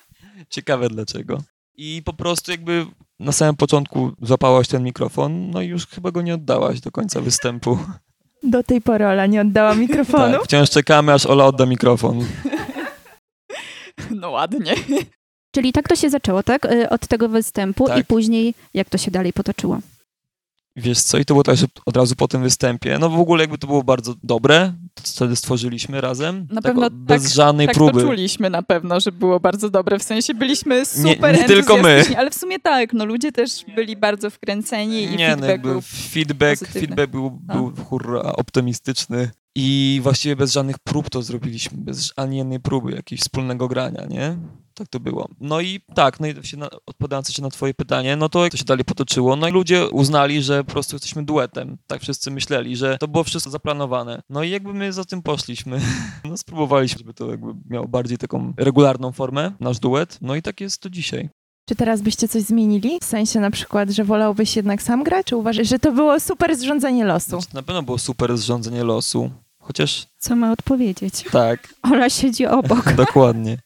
Ciekawe 0.50 0.88
dlaczego. 0.88 1.42
I 1.76 2.02
po 2.04 2.12
prostu 2.12 2.50
jakby 2.50 2.86
na 3.20 3.32
samym 3.32 3.56
początku 3.56 4.12
złapałaś 4.22 4.68
ten 4.68 4.82
mikrofon, 4.82 5.50
no 5.50 5.62
i 5.62 5.66
już 5.66 5.86
chyba 5.86 6.10
go 6.10 6.22
nie 6.22 6.34
oddałaś 6.34 6.80
do 6.80 6.90
końca 6.90 7.20
występu. 7.20 7.78
Do 8.42 8.62
tej 8.62 8.80
pory 8.80 9.06
Ola 9.06 9.26
nie 9.26 9.40
oddała 9.40 9.74
mikrofonu. 9.84 10.32
Tak, 10.32 10.44
wciąż 10.44 10.70
czekamy, 10.70 11.12
aż 11.12 11.26
Ola 11.26 11.46
odda 11.46 11.66
mikrofon. 11.66 12.24
No 14.20 14.30
ładnie. 14.30 14.74
Czyli 15.54 15.72
tak 15.72 15.88
to 15.88 15.96
się 15.96 16.10
zaczęło, 16.10 16.42
tak? 16.42 16.64
Y, 16.72 16.88
Od 16.90 17.06
tego 17.06 17.28
występu 17.28 17.86
Tak. 17.86 17.98
i 17.98 18.04
później 18.04 18.54
jak 18.74 18.88
to 18.90 18.98
się 18.98 19.10
dalej 19.10 19.32
potoczyło? 19.32 19.78
Wiesz 20.76 21.00
co, 21.00 21.18
i 21.18 21.24
to 21.24 21.34
było 21.34 21.42
tak, 21.44 21.56
że 21.56 21.66
od 21.86 21.96
razu 21.96 22.16
po 22.16 22.28
tym 22.28 22.42
występie, 22.42 22.98
no 22.98 23.10
w 23.10 23.20
ogóle 23.20 23.42
jakby 23.42 23.58
to 23.58 23.66
było 23.66 23.82
bardzo 23.84 24.14
dobre, 24.22 24.72
to 24.94 25.02
wtedy 25.04 25.36
stworzyliśmy 25.36 26.00
razem, 26.00 26.46
Na 26.50 26.60
tak 26.62 26.72
pewno 26.74 26.90
bez 26.90 27.22
tak- 27.22 27.32
żadnej 27.32 27.66
tak 27.66 27.76
próby. 27.76 28.00
to 28.00 28.06
czuliśmy 28.06 28.50
na 28.50 28.62
pewno, 28.62 29.00
że 29.00 29.12
było 29.12 29.40
bardzo 29.40 29.70
dobre. 29.70 29.98
W 29.98 30.02
sensie 30.02 30.34
byliśmy 30.34 30.86
super 30.86 31.38
nie 31.38 31.44
tylko 31.44 31.76
my. 31.76 32.04
Ale 32.16 32.30
w 32.30 32.34
sumie 32.34 32.58
tak, 32.60 32.92
no 32.92 33.04
ludzie 33.04 33.32
też 33.32 33.64
byli 33.76 33.96
bardzo 33.96 34.30
wkręceni 34.30 35.02
i 35.02 35.16
Nie, 35.16 35.28
no 35.28 35.34
feedback 35.36 35.48
jakby 35.50 35.68
był 35.70 35.80
feedback, 35.80 36.58
pozytywny. 36.60 36.80
feedback 36.80 37.10
był, 37.10 37.38
No. 37.48 37.54
był 37.54 37.84
hurra, 37.84 38.22
optymistyczny 38.22 39.30
i 39.54 40.00
właściwie 40.02 40.36
bez 40.36 40.52
żadnych 40.52 40.78
prób 40.78 41.10
to 41.10 41.22
zrobiliśmy, 41.22 41.78
bez 41.78 42.12
ani 42.16 42.36
jednej 42.36 42.60
próby 42.60 42.92
jakiegoś 42.92 43.20
wspólnego 43.20 43.68
grania, 43.68 44.06
nie? 44.06 44.36
Tak 44.74 44.88
to 44.88 45.00
było. 45.00 45.28
No 45.40 45.60
i 45.60 45.80
tak, 45.94 46.20
no 46.20 46.26
i 46.26 46.46
się 46.46 46.56
odpowiadając 46.86 47.28
jeszcze 47.28 47.42
na 47.42 47.50
twoje 47.50 47.74
pytanie, 47.74 48.16
no 48.16 48.28
to 48.28 48.42
jak 48.42 48.52
to 48.52 48.58
się 48.58 48.64
dalej 48.64 48.84
potoczyło, 48.84 49.36
no 49.36 49.48
i 49.48 49.52
ludzie 49.52 49.88
uznali, 49.88 50.42
że 50.42 50.64
po 50.64 50.72
prostu 50.72 50.94
jesteśmy 50.96 51.24
duetem. 51.24 51.78
Tak 51.86 52.00
wszyscy 52.02 52.30
myśleli, 52.30 52.76
że 52.76 52.98
to 52.98 53.08
było 53.08 53.24
wszystko 53.24 53.50
zaplanowane. 53.50 54.22
No 54.30 54.42
i 54.42 54.50
jakby 54.50 54.74
my 54.74 54.92
za 54.92 55.04
tym 55.04 55.22
poszliśmy. 55.22 55.80
No 56.24 56.36
spróbowaliśmy, 56.36 56.98
żeby 56.98 57.14
to 57.14 57.30
jakby 57.30 57.54
miało 57.70 57.88
bardziej 57.88 58.18
taką 58.18 58.52
regularną 58.56 59.12
formę, 59.12 59.52
nasz 59.60 59.78
duet. 59.78 60.18
No 60.20 60.34
i 60.34 60.42
tak 60.42 60.60
jest 60.60 60.82
to 60.82 60.90
dzisiaj. 60.90 61.28
Czy 61.72 61.76
teraz 61.76 62.00
byście 62.02 62.28
coś 62.28 62.42
zmienili? 62.42 62.98
W 63.00 63.04
sensie 63.04 63.40
na 63.40 63.50
przykład, 63.50 63.90
że 63.90 64.04
wolałbyś 64.04 64.56
jednak 64.56 64.82
sam 64.82 65.04
grać? 65.04 65.26
Czy 65.26 65.36
uważasz, 65.36 65.68
że 65.68 65.78
to 65.78 65.92
było 65.92 66.20
super 66.20 66.56
zrządzenie 66.56 67.04
losu? 67.04 67.30
Znaczy, 67.30 67.46
na 67.54 67.62
pewno 67.62 67.82
było 67.82 67.98
super 67.98 68.38
zrządzenie 68.38 68.84
losu. 68.84 69.30
Chociaż 69.58 70.06
Co 70.18 70.36
ma 70.36 70.52
odpowiedzieć? 70.52 71.24
tak, 71.32 71.74
Ola 71.82 72.10
siedzi 72.10 72.46
obok. 72.46 72.92
Dokładnie. 73.06 73.58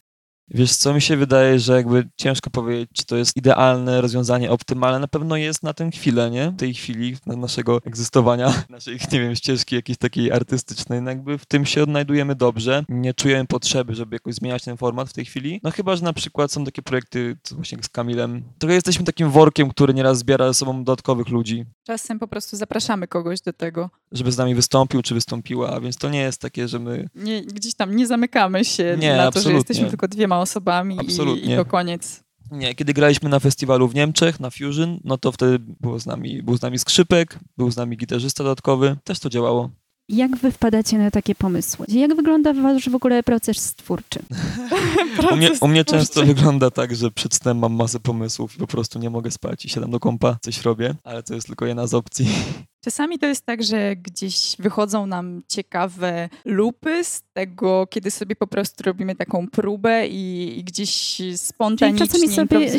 Wiesz 0.49 0.75
co, 0.75 0.93
mi 0.93 1.01
się 1.01 1.17
wydaje, 1.17 1.59
że 1.59 1.75
jakby 1.75 2.09
ciężko 2.17 2.49
powiedzieć, 2.49 2.89
czy 2.93 3.05
to 3.05 3.15
jest 3.17 3.37
idealne 3.37 4.01
rozwiązanie, 4.01 4.51
optymalne. 4.51 4.99
Na 4.99 5.07
pewno 5.07 5.37
jest 5.37 5.63
na 5.63 5.73
tę 5.73 5.91
chwilę, 5.91 6.31
nie? 6.31 6.49
W 6.51 6.57
tej 6.57 6.73
chwili 6.73 7.15
na 7.25 7.35
naszego 7.35 7.81
egzystowania, 7.85 8.53
naszej, 8.69 8.97
nie 9.11 9.19
wiem, 9.19 9.35
ścieżki 9.35 9.75
jakiejś 9.75 9.97
takiej 9.97 10.31
artystycznej. 10.31 11.01
No 11.01 11.09
jakby 11.09 11.37
w 11.37 11.45
tym 11.45 11.65
się 11.65 11.83
odnajdujemy 11.83 12.35
dobrze. 12.35 12.83
Nie 12.89 13.13
czujemy 13.13 13.45
potrzeby, 13.47 13.95
żeby 13.95 14.15
jakoś 14.15 14.33
zmieniać 14.33 14.63
ten 14.63 14.77
format 14.77 15.09
w 15.09 15.13
tej 15.13 15.25
chwili. 15.25 15.59
No 15.63 15.71
chyba, 15.71 15.95
że 15.95 16.03
na 16.03 16.13
przykład 16.13 16.51
są 16.51 16.65
takie 16.65 16.81
projekty, 16.81 17.37
co 17.43 17.55
właśnie 17.55 17.77
z 17.81 17.89
Kamilem. 17.89 18.43
Trochę 18.59 18.75
jesteśmy 18.75 19.05
takim 19.05 19.29
workiem, 19.31 19.69
który 19.69 19.93
nieraz 19.93 20.17
zbiera 20.17 20.47
ze 20.47 20.53
sobą 20.53 20.83
dodatkowych 20.83 21.27
ludzi, 21.29 21.65
Czasem 21.83 22.19
po 22.19 22.27
prostu 22.27 22.57
zapraszamy 22.57 23.07
kogoś 23.07 23.41
do 23.41 23.53
tego. 23.53 23.89
żeby 24.11 24.31
z 24.31 24.37
nami 24.37 24.55
wystąpił, 24.55 25.01
czy 25.01 25.13
wystąpiła, 25.13 25.69
a 25.71 25.79
więc 25.79 25.97
to 25.97 26.09
nie 26.09 26.19
jest 26.19 26.41
takie, 26.41 26.67
że 26.67 26.79
my 26.79 27.09
Nie, 27.15 27.41
gdzieś 27.41 27.75
tam 27.75 27.95
nie 27.95 28.07
zamykamy 28.07 28.65
się 28.65 28.95
Nie, 28.99 29.09
na 29.11 29.17
to, 29.17 29.21
że 29.23 29.27
absolutnie. 29.27 29.57
jesteśmy 29.57 29.89
tylko 29.89 30.07
dwiema 30.07 30.36
osobami 30.39 30.97
i, 31.07 31.51
i 31.51 31.55
to 31.55 31.65
koniec. 31.65 32.23
Nie, 32.51 32.75
kiedy 32.75 32.93
graliśmy 32.93 33.29
na 33.29 33.39
festiwalu 33.39 33.87
w 33.87 33.95
Niemczech, 33.95 34.39
na 34.39 34.49
Fusion, 34.49 34.99
no 35.03 35.17
to 35.17 35.31
wtedy 35.31 35.59
było 35.59 35.99
z 35.99 36.05
nami, 36.05 36.43
był 36.43 36.57
z 36.57 36.61
nami 36.61 36.79
skrzypek, 36.79 37.39
był 37.57 37.71
z 37.71 37.77
nami 37.77 37.97
gitarzysta 37.97 38.43
dodatkowy, 38.43 38.97
też 39.03 39.19
to 39.19 39.29
działało. 39.29 39.69
Jak 40.09 40.37
wy 40.37 40.51
wpadacie 40.51 40.97
na 40.97 41.11
takie 41.11 41.35
pomysły? 41.35 41.85
Jak 41.89 42.15
wygląda 42.15 42.53
wasz 42.53 42.89
w 42.89 42.95
ogóle 42.95 43.23
proces 43.23 43.75
twórczy? 43.75 44.19
U 45.31 45.35
mnie, 45.35 45.49
u 45.61 45.67
mnie 45.67 45.85
twórczy. 45.85 45.99
często 46.05 46.25
wygląda 46.25 46.71
tak, 46.71 46.95
że 46.95 47.11
przed 47.11 47.33
snem 47.35 47.57
mam 47.57 47.73
masę 47.73 47.99
pomysłów 47.99 48.55
i 48.55 48.59
po 48.59 48.67
prostu 48.67 48.99
nie 48.99 49.09
mogę 49.09 49.31
spać 49.31 49.65
i 49.65 49.69
siadam 49.69 49.91
do 49.91 49.99
kompa, 49.99 50.37
coś 50.41 50.61
robię, 50.61 50.95
ale 51.03 51.23
to 51.23 51.33
jest 51.35 51.47
tylko 51.47 51.65
jedna 51.65 51.87
z 51.87 51.93
opcji. 51.93 52.27
Czasami 52.85 53.19
to 53.19 53.25
jest 53.25 53.45
tak, 53.45 53.63
że 53.63 53.95
gdzieś 53.95 54.55
wychodzą 54.59 55.05
nam 55.05 55.41
ciekawe 55.47 56.29
lupy 56.45 57.03
z 57.03 57.21
tego, 57.33 57.87
kiedy 57.87 58.11
sobie 58.11 58.35
po 58.35 58.47
prostu 58.47 58.83
robimy 58.83 59.15
taką 59.15 59.47
próbę 59.47 60.07
i, 60.07 60.59
i 60.59 60.63
gdzieś 60.63 61.15
Czyli 61.17 61.37
spontanicznie 61.37 62.07
czasami 62.07 62.29
sobie 62.29 62.69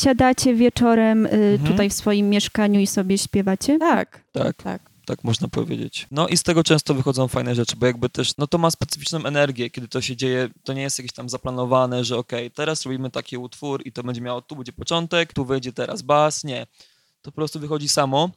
siadacie 0.00 0.54
wieczorem 0.54 1.26
y, 1.26 1.30
Mhm. 1.30 1.70
tutaj 1.70 1.90
w 1.90 1.92
swoim 1.92 2.30
mieszkaniu 2.30 2.80
i 2.80 2.86
sobie 2.86 3.18
śpiewacie? 3.18 3.78
Tak, 3.78 4.24
Tak, 4.32 4.56
tak. 4.62 4.87
Tak 5.08 5.24
można 5.24 5.48
powiedzieć. 5.48 6.06
No 6.10 6.28
i 6.28 6.36
z 6.36 6.42
tego 6.42 6.64
często 6.64 6.94
wychodzą 6.94 7.28
fajne 7.28 7.54
rzeczy, 7.54 7.76
bo 7.76 7.86
jakby 7.86 8.08
też, 8.08 8.36
no 8.38 8.46
to 8.46 8.58
ma 8.58 8.70
specyficzną 8.70 9.24
energię, 9.24 9.70
kiedy 9.70 9.88
to 9.88 10.00
się 10.00 10.16
dzieje, 10.16 10.48
to 10.64 10.72
nie 10.72 10.82
jest 10.82 10.98
jakieś 10.98 11.12
tam 11.12 11.28
zaplanowane, 11.28 12.04
że 12.04 12.16
okej, 12.16 12.50
teraz 12.50 12.84
robimy 12.84 13.10
taki 13.10 13.36
utwór 13.36 13.82
i 13.86 13.92
to 13.92 14.02
będzie 14.02 14.20
miało, 14.20 14.42
tu 14.42 14.56
będzie 14.56 14.72
początek, 14.72 15.32
tu 15.32 15.44
wejdzie 15.44 15.72
teraz 15.72 16.02
bas, 16.02 16.44
nie. 16.44 16.66
To 17.22 17.30
po 17.30 17.34
prostu 17.34 17.60
wychodzi 17.60 17.88
samo, 17.88 18.30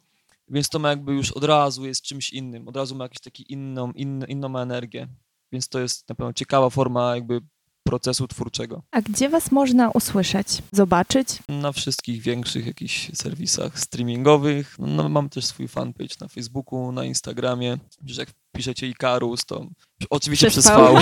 więc 0.48 0.70
to 0.70 0.80
ma 0.80 0.90
jakby 0.90 1.13
już 1.13 1.32
od 1.32 1.44
razu 1.44 1.86
jest 1.86 2.01
czymś 2.01 2.30
innym, 2.30 2.68
od 2.68 2.75
razu 2.75 2.96
ma 2.96 3.06
jakąś 3.06 3.20
taką 3.20 3.44
inną, 3.50 3.92
inną, 4.28 4.60
energię, 4.60 5.08
więc 5.51 5.70
to 5.70 5.80
jest 5.80 6.10
na 6.10 6.16
pewno 6.16 6.34
ciekawa 6.34 6.70
forma 6.70 7.16
jakby 7.16 7.42
procesu 7.91 8.27
twórczego. 8.27 8.83
A 8.91 9.01
gdzie 9.01 9.29
was 9.29 9.51
można 9.51 9.89
usłyszeć, 9.89 10.48
zobaczyć? 10.71 11.27
Na 11.50 11.71
wszystkich 11.71 12.21
większych 12.21 12.65
jakichś 12.65 13.12
serwisach 13.13 13.79
streamingowych. 13.79 14.75
No, 14.79 15.10
mam 15.10 15.29
też 15.29 15.45
swój 15.45 15.67
fanpage 15.67 16.15
na 16.21 16.27
Facebooku, 16.27 16.91
na 16.91 17.05
Instagramie. 17.05 17.77
Jak 18.17 18.29
piszecie 18.55 18.88
Ikarus, 18.88 19.45
to 19.45 19.67
oczywiście 20.10 20.48
Przez 20.50 20.65
przez 20.65 20.77
V. 20.77 21.01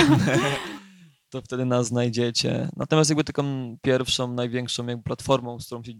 To 1.30 1.42
wtedy 1.42 1.64
nas 1.64 1.86
znajdziecie. 1.86 2.68
Natomiast 2.76 3.10
jakby 3.10 3.24
taką 3.24 3.76
pierwszą, 3.82 4.34
największą 4.34 4.86
jakby 4.86 5.02
platformą, 5.02 5.58
którą 5.58 5.82
się, 5.82 5.92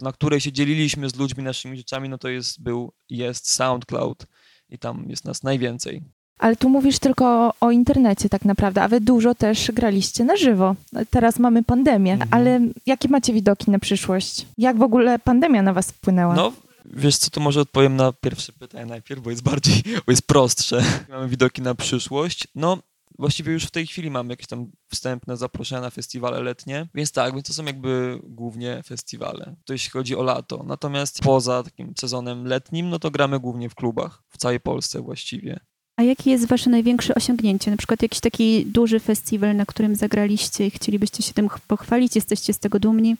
na 0.00 0.12
której 0.12 0.40
się 0.40 0.52
dzieliliśmy 0.52 1.10
z 1.10 1.16
ludźmi 1.16 1.44
naszymi 1.44 1.76
rzeczami, 1.76 2.08
no 2.08 2.18
to 2.18 2.28
jest, 2.28 2.62
był, 2.62 2.92
jest 3.10 3.50
SoundCloud 3.50 4.26
i 4.68 4.78
tam 4.78 5.06
jest 5.08 5.24
nas 5.24 5.42
najwięcej. 5.42 6.02
Ale 6.38 6.56
tu 6.56 6.68
mówisz 6.68 6.98
tylko 6.98 7.54
o, 7.60 7.70
internecie 7.70 8.28
tak 8.28 8.44
naprawdę, 8.44 8.82
a 8.82 8.88
wy 8.88 9.00
dużo 9.00 9.34
też 9.34 9.72
graliście 9.72 10.24
na 10.24 10.36
żywo. 10.36 10.74
Teraz 11.10 11.38
mamy 11.38 11.62
pandemię, 11.62 12.12
Mhm. 12.12 12.30
ale 12.34 12.60
jakie 12.86 13.08
macie 13.08 13.32
widoki 13.32 13.70
na 13.70 13.78
przyszłość? 13.78 14.46
Jak 14.58 14.78
w 14.78 14.82
ogóle 14.82 15.18
pandemia 15.18 15.62
na 15.62 15.72
was 15.72 15.90
wpłynęła? 15.90 16.34
No, 16.34 16.52
wiesz 16.84 17.16
co, 17.16 17.30
to 17.30 17.40
może 17.40 17.60
odpowiem 17.60 17.96
na 17.96 18.12
pierwsze 18.12 18.52
pytanie 18.52 18.86
najpierw, 18.86 19.22
bo 19.22 19.30
jest 19.30 19.42
bardziej, 19.42 19.82
bo 20.06 20.12
jest 20.12 20.26
prostsze. 20.26 20.82
Mamy 21.08 21.28
widoki 21.28 21.62
na 21.62 21.74
przyszłość. 21.74 22.48
No, 22.54 22.78
właściwie 23.18 23.52
już 23.52 23.64
w 23.64 23.70
tej 23.70 23.86
chwili 23.86 24.10
mamy 24.10 24.32
jakieś 24.32 24.46
tam 24.46 24.66
wstępne 24.88 25.36
zaproszenia 25.36 25.80
na 25.80 25.90
festiwale 25.90 26.42
letnie, 26.42 26.86
więc 26.94 27.12
tak, 27.12 27.34
więc 27.34 27.46
to 27.46 27.52
są 27.52 27.64
jakby 27.64 28.20
głównie 28.24 28.82
festiwale, 28.82 29.56
to 29.64 29.72
jeśli 29.72 29.90
chodzi 29.90 30.16
o 30.16 30.22
lato. 30.22 30.62
Natomiast 30.66 31.20
poza 31.22 31.62
takim 31.62 31.92
sezonem 32.00 32.46
letnim, 32.46 32.88
no 32.90 32.98
to 32.98 33.10
gramy 33.10 33.40
głównie 33.40 33.68
w 33.70 33.74
klubach, 33.74 34.22
w 34.28 34.36
całej 34.38 34.60
Polsce 34.60 35.00
właściwie. 35.00 35.60
A 35.96 36.02
jakie 36.02 36.30
jest 36.30 36.46
wasze 36.46 36.70
największe 36.70 37.14
osiągnięcie? 37.14 37.70
Na 37.70 37.76
przykład 37.76 38.02
jakiś 38.02 38.20
taki 38.20 38.66
duży 38.66 39.00
festiwal, 39.00 39.56
na 39.56 39.66
którym 39.66 39.94
zagraliście 39.96 40.66
i 40.66 40.70
chcielibyście 40.70 41.22
się 41.22 41.32
tym 41.32 41.48
ch- 41.48 41.60
pochwalić? 41.60 42.14
Jesteście 42.14 42.52
z 42.52 42.58
tego 42.58 42.78
dumni? 42.80 43.16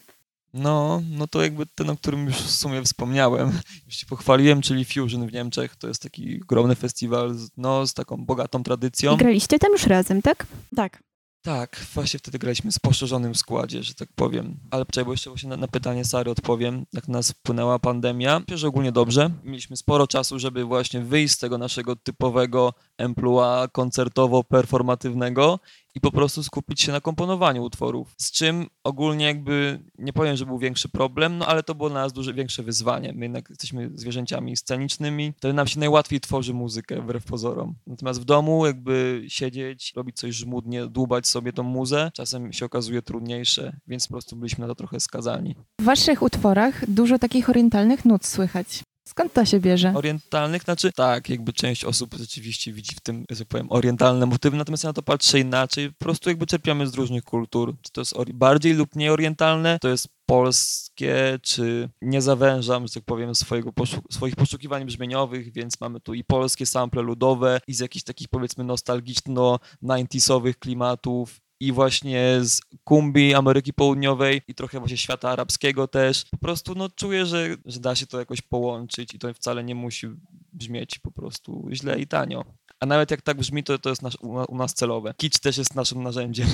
No, 0.53 1.01
no 1.11 1.27
to 1.27 1.41
jakby 1.43 1.65
ten, 1.65 1.89
o 1.89 1.95
którym 1.97 2.25
już 2.25 2.35
w 2.35 2.51
sumie 2.51 2.83
wspomniałem, 2.83 3.51
już 3.87 3.95
się 3.95 4.05
pochwaliłem, 4.05 4.61
czyli 4.61 4.85
Fusion 4.85 5.27
w 5.27 5.33
Niemczech. 5.33 5.75
To 5.75 5.87
jest 5.87 6.01
taki 6.01 6.41
ogromny 6.41 6.75
festiwal, 6.75 7.33
z, 7.33 7.49
no, 7.57 7.87
z 7.87 7.93
taką 7.93 8.25
bogatą 8.25 8.63
tradycją. 8.63 9.13
I 9.13 9.17
graliście 9.17 9.59
tam 9.59 9.71
już 9.71 9.83
razem, 9.85 10.21
tak? 10.21 10.45
Tak. 10.75 11.03
Tak, 11.45 11.85
właśnie 11.93 12.19
wtedy 12.19 12.39
graliśmy 12.39 12.71
z 12.71 12.79
poszerzonym 12.79 13.35
składzie, 13.35 13.83
że 13.83 13.93
tak 13.93 14.09
powiem. 14.15 14.57
Ale 14.71 14.85
czekaj, 14.85 15.05
bo 15.05 15.11
jeszcze 15.11 15.29
właśnie 15.29 15.49
na, 15.49 15.57
na 15.57 15.67
pytanie 15.67 16.05
Sary 16.05 16.31
odpowiem, 16.31 16.85
jak 16.93 17.07
na 17.07 17.17
nas 17.17 17.31
wpłynęła 17.31 17.79
pandemia. 17.79 18.39
Myślę, 18.39 18.57
że 18.57 18.67
ogólnie 18.67 18.91
dobrze. 18.91 19.31
Mieliśmy 19.43 19.77
sporo 19.77 20.07
czasu, 20.07 20.39
żeby 20.39 20.63
właśnie 20.63 20.99
wyjść 20.99 21.33
z 21.33 21.37
tego 21.37 21.57
naszego 21.57 21.95
typowego 21.95 22.73
emploi 22.97 23.67
koncertowo-performatywnego 23.67 25.59
i 25.95 25.99
po 25.99 26.11
prostu 26.11 26.43
skupić 26.43 26.81
się 26.81 26.91
na 26.91 27.01
komponowaniu 27.01 27.63
utworów. 27.63 28.15
Z 28.17 28.31
czym 28.31 28.67
ogólnie 28.83 29.25
jakby, 29.25 29.79
nie 29.97 30.13
powiem, 30.13 30.35
że 30.35 30.45
był 30.45 30.57
większy 30.57 30.89
problem, 30.89 31.37
no 31.37 31.47
ale 31.47 31.63
to 31.63 31.75
było 31.75 31.89
dla 31.89 32.01
nas 32.01 32.13
duże, 32.13 32.33
większe 32.33 32.63
wyzwanie. 32.63 33.13
My 33.13 33.25
jednak 33.25 33.49
jesteśmy 33.49 33.89
zwierzęciami 33.93 34.57
scenicznymi, 34.57 35.33
wtedy 35.37 35.53
nam 35.53 35.67
się 35.67 35.79
najłatwiej 35.79 36.21
tworzy 36.21 36.53
muzykę, 36.53 37.01
wbrew 37.01 37.25
pozorom. 37.25 37.75
Natomiast 37.87 38.21
w 38.21 38.25
domu 38.25 38.65
jakby 38.65 39.25
siedzieć, 39.27 39.93
robić 39.95 40.17
coś 40.17 40.35
żmudnie, 40.35 40.87
dłubać 40.87 41.27
sobie 41.27 41.53
tą 41.53 41.63
muzę, 41.63 42.11
czasem 42.13 42.53
się 42.53 42.65
okazuje 42.65 43.01
trudniejsze, 43.01 43.79
więc 43.87 44.07
po 44.07 44.13
prostu 44.13 44.35
byliśmy 44.35 44.61
na 44.61 44.67
to 44.67 44.75
trochę 44.75 44.99
skazani. 44.99 45.55
W 45.81 45.83
waszych 45.83 46.21
utworach 46.21 46.89
dużo 46.89 47.19
takich 47.19 47.49
orientalnych 47.49 48.05
nut 48.05 48.25
słychać. 48.25 48.83
Skąd 49.07 49.33
to 49.33 49.45
się 49.45 49.59
bierze? 49.59 49.93
orientalnych, 49.95 50.63
znaczy 50.63 50.91
tak, 50.91 51.29
jakby 51.29 51.53
część 51.53 51.85
osób 51.85 52.15
rzeczywiście 52.19 52.73
widzi 52.73 52.95
w 52.95 52.99
tym, 52.99 53.25
że 53.29 53.39
tak 53.39 53.47
powiem, 53.47 53.67
orientalne 53.69 54.25
motywy, 54.25 54.57
natomiast 54.57 54.83
ja 54.83 54.89
na 54.89 54.93
to 54.93 55.01
patrzę 55.01 55.39
inaczej, 55.39 55.89
po 55.89 56.05
prostu 56.05 56.29
jakby 56.29 56.45
czerpiamy 56.45 56.87
z 56.87 56.93
różnych 56.93 57.23
kultur, 57.23 57.75
czy 57.81 57.91
to 57.91 58.01
jest 58.01 58.13
bardziej 58.33 58.73
lub 58.73 58.95
mniej 58.95 59.09
orientalne, 59.09 59.77
to 59.81 59.87
jest 59.87 60.07
polskie, 60.25 61.39
czy 61.41 61.89
nie 62.01 62.21
zawężam, 62.21 62.87
że 62.87 62.93
tak 62.93 63.03
powiem, 63.03 63.35
swojego 63.35 63.69
poszu- 63.69 64.01
swoich 64.11 64.35
poszukiwań 64.35 64.85
brzmieniowych, 64.85 65.53
więc 65.53 65.81
mamy 65.81 65.99
tu 65.99 66.13
i 66.13 66.23
polskie 66.23 66.65
sample 66.65 67.01
ludowe, 67.01 67.59
i 67.67 67.73
z 67.73 67.79
jakichś 67.79 68.03
takich 68.03 68.27
powiedzmy 68.27 68.63
nostalgiczno-90sowych 68.63 70.53
klimatów, 70.59 71.41
i 71.65 71.71
właśnie 71.71 72.37
z 72.41 72.61
Kumbi, 72.83 73.33
Ameryki 73.33 73.73
Południowej 73.73 74.41
i 74.47 74.55
trochę 74.55 74.79
właśnie 74.79 74.97
świata 74.97 75.29
arabskiego 75.29 75.87
też. 75.87 76.25
Po 76.31 76.37
prostu 76.37 76.75
no, 76.75 76.89
czuję, 76.89 77.25
że, 77.25 77.47
że 77.65 77.79
da 77.79 77.95
się 77.95 78.07
to 78.07 78.19
jakoś 78.19 78.41
połączyć 78.41 79.13
i 79.13 79.19
to 79.19 79.33
wcale 79.33 79.63
nie 79.63 79.75
musi 79.75 80.07
brzmieć 80.53 80.99
po 80.99 81.11
prostu 81.11 81.67
źle 81.71 81.99
i 81.99 82.07
tanio. 82.07 82.45
A 82.79 82.85
nawet 82.85 83.11
jak 83.11 83.21
tak 83.21 83.37
brzmi, 83.37 83.63
to, 83.63 83.79
to 83.79 83.89
jest 83.89 84.01
nasz, 84.01 84.17
u, 84.21 84.57
nas 84.57 84.73
celowe. 84.73 85.13
Kicz 85.17 85.39
też 85.39 85.57
jest 85.57 85.75
naszym 85.75 86.03
narzędziem. 86.03 86.47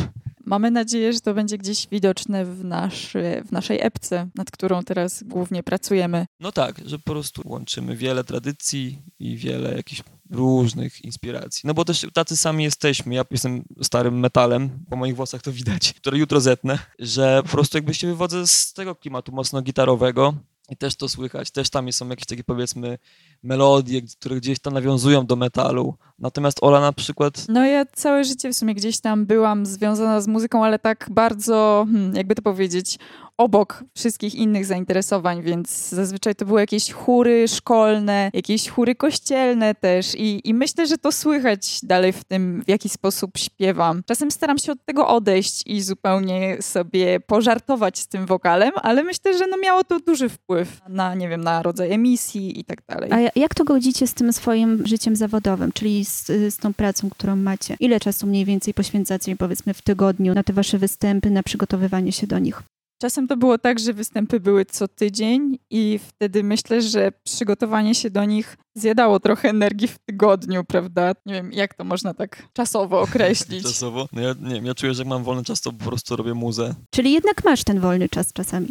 Mamy 0.46 0.72
nadzieję, 0.72 1.14
że 1.14 1.20
to 1.20 1.34
będzie 1.34 1.58
gdzieś 1.58 1.88
widoczne 1.92 2.46
w, 2.46 2.64
naszy, 2.64 3.44
w 3.46 3.52
naszej 3.52 3.82
epce, 3.82 4.30
nad 4.36 4.52
którą 4.52 4.84
teraz 4.84 5.24
głównie 5.24 5.64
pracujemy. 5.64 6.26
No 6.40 6.52
tak, 6.52 6.82
że 6.86 7.00
po 7.00 7.12
prostu 7.12 7.42
łączymy 7.46 7.96
wiele 7.96 8.24
tradycji 8.24 9.02
i 9.20 9.38
wiele 9.38 9.76
jakichś 9.76 10.04
różnych 10.32 11.06
inspiracji. 11.06 11.62
No 11.68 11.74
bo 11.74 11.86
też 11.86 12.08
tacy 12.14 12.38
sami 12.38 12.64
jesteśmy. 12.64 13.16
Ja 13.16 13.26
jestem 13.32 13.64
starym 13.82 14.20
metalem, 14.20 14.70
po 14.90 14.96
moich 14.96 15.16
włosach 15.16 15.42
to 15.42 15.52
widać, 15.52 15.94
które 15.94 16.18
jutro 16.18 16.42
zetnę, 16.42 16.80
że 17.00 17.40
po 17.44 17.50
prostu 17.50 17.78
jakby 17.78 17.94
się 17.94 18.08
wywodzę 18.08 18.48
z 18.48 18.74
tego 18.74 18.96
klimatu 18.96 19.32
mocno 19.32 19.62
gitarowego 19.62 20.34
i 20.70 20.78
też 20.78 20.96
to 20.96 21.10
słychać. 21.10 21.52
Też 21.52 21.70
tam 21.70 21.94
są 21.94 22.10
jakieś 22.10 22.26
takie 22.26 22.44
powiedzmy 22.44 22.98
melodie, 23.44 24.02
które 24.02 24.36
gdzieś 24.36 24.60
tam 24.60 24.74
nawiązują 24.74 25.26
do 25.26 25.36
metalu. 25.36 25.98
Natomiast 26.22 26.58
Ola 26.62 26.80
na 26.80 26.94
przykład 26.94 27.46
No 27.50 27.66
ja 27.66 27.86
całe 27.86 28.24
życie 28.24 28.54
w 28.54 28.56
sumie 28.56 28.76
gdzieś 28.76 29.00
tam 29.00 29.26
byłam 29.26 29.66
związana 29.66 30.22
z 30.22 30.28
muzyką, 30.28 30.66
ale 30.66 30.80
tak 30.80 31.08
bardzo, 31.12 31.88
hmm, 31.92 32.16
jakby 32.16 32.36
to 32.36 32.42
powiedzieć, 32.42 33.00
obok 33.38 33.84
wszystkich 33.98 34.36
innych 34.36 34.66
zainteresowań, 34.66 35.42
więc 35.44 35.90
zazwyczaj 35.90 36.36
to 36.36 36.46
były 36.46 36.60
jakieś 36.62 36.92
chóry 36.92 37.48
szkolne, 37.48 38.32
jakieś 38.34 38.70
chóry 38.70 38.96
kościelne 38.96 39.76
też 39.76 40.16
i, 40.16 40.50
i 40.50 40.54
myślę, 40.54 40.88
że 40.88 40.98
to 40.98 41.12
słychać 41.12 41.80
dalej 41.84 42.14
w 42.14 42.24
tym, 42.24 42.64
w 42.66 42.70
jaki 42.70 42.90
sposób 42.90 43.38
śpiewam. 43.38 44.04
Czasem 44.06 44.32
staram 44.32 44.58
się 44.58 44.72
od 44.72 44.86
tego 44.86 45.08
odejść 45.08 45.64
i 45.68 45.82
zupełnie 45.82 46.58
sobie 46.62 47.20
pożartować 47.20 48.00
z 48.00 48.08
tym 48.08 48.26
wokalem, 48.26 48.72
ale 48.76 49.04
myślę, 49.04 49.38
że 49.38 49.48
no 49.48 49.58
miało 49.58 49.84
to 49.84 50.00
duży 50.00 50.30
wpływ 50.30 50.82
na, 50.90 51.16
nie 51.16 51.30
wiem, 51.30 51.42
na 51.44 51.64
rodzaj 51.64 51.92
emisji 51.92 52.60
i 52.60 52.64
tak 52.64 52.82
dalej. 52.88 53.12
A 53.12 53.20
ja- 53.20 53.32
jak 53.36 53.56
to 53.56 53.64
godzicie 53.64 54.08
z 54.08 54.14
tym 54.14 54.34
swoim 54.34 54.88
życiem 54.88 55.16
zawodowym, 55.16 55.72
czyli 55.72 56.06
z, 56.12 56.54
z 56.54 56.58
tą 56.58 56.74
pracą, 56.74 57.10
którą 57.10 57.36
macie? 57.36 57.78
Ile 57.80 58.00
czasu 58.00 58.28
mniej 58.28 58.46
więcej 58.46 58.74
poświęcacie, 58.74 59.36
powiedzmy, 59.36 59.74
w 59.74 59.82
tygodniu 59.82 60.34
na 60.34 60.44
te 60.44 60.54
wasze 60.54 60.78
występy, 60.78 61.30
na 61.30 61.44
przygotowywanie 61.44 62.12
się 62.12 62.28
do 62.28 62.40
nich? 62.40 62.64
Czasem 63.02 63.28
to 63.28 63.38
było 63.38 63.58
tak, 63.58 63.80
że 63.80 63.94
występy 63.94 64.40
były 64.40 64.66
co 64.66 64.88
tydzień 64.88 65.58
i 65.70 66.00
wtedy 66.08 66.44
myślę, 66.44 66.82
że 66.82 67.12
przygotowanie 67.24 67.96
się 67.96 68.10
do 68.10 68.26
nich 68.26 68.58
zjadało 68.76 69.20
trochę 69.20 69.50
energii 69.50 69.88
w 69.88 70.00
tygodniu, 70.00 70.64
prawda? 70.64 71.12
Nie 71.26 71.34
wiem, 71.34 71.52
jak 71.54 71.74
to 71.74 71.84
można 71.84 72.14
tak 72.14 72.44
czasowo 72.54 73.02
określić. 73.08 73.64
czasowo, 73.64 74.08
no 74.14 74.22
ja 74.22 74.34
nie 74.42 74.56
wiem, 74.56 74.66
ja 74.66 74.76
czuję, 74.76 74.94
że 74.94 75.02
jak 75.02 75.08
mam 75.10 75.24
wolny 75.24 75.44
czas, 75.44 75.62
to 75.62 75.72
po 75.72 75.86
prostu 75.86 76.16
robię 76.16 76.34
muzę. 76.34 76.76
Czyli 76.90 77.12
jednak 77.12 77.44
masz 77.44 77.64
ten 77.64 77.80
wolny 77.80 78.10
czas 78.10 78.34
czasami. 78.34 78.68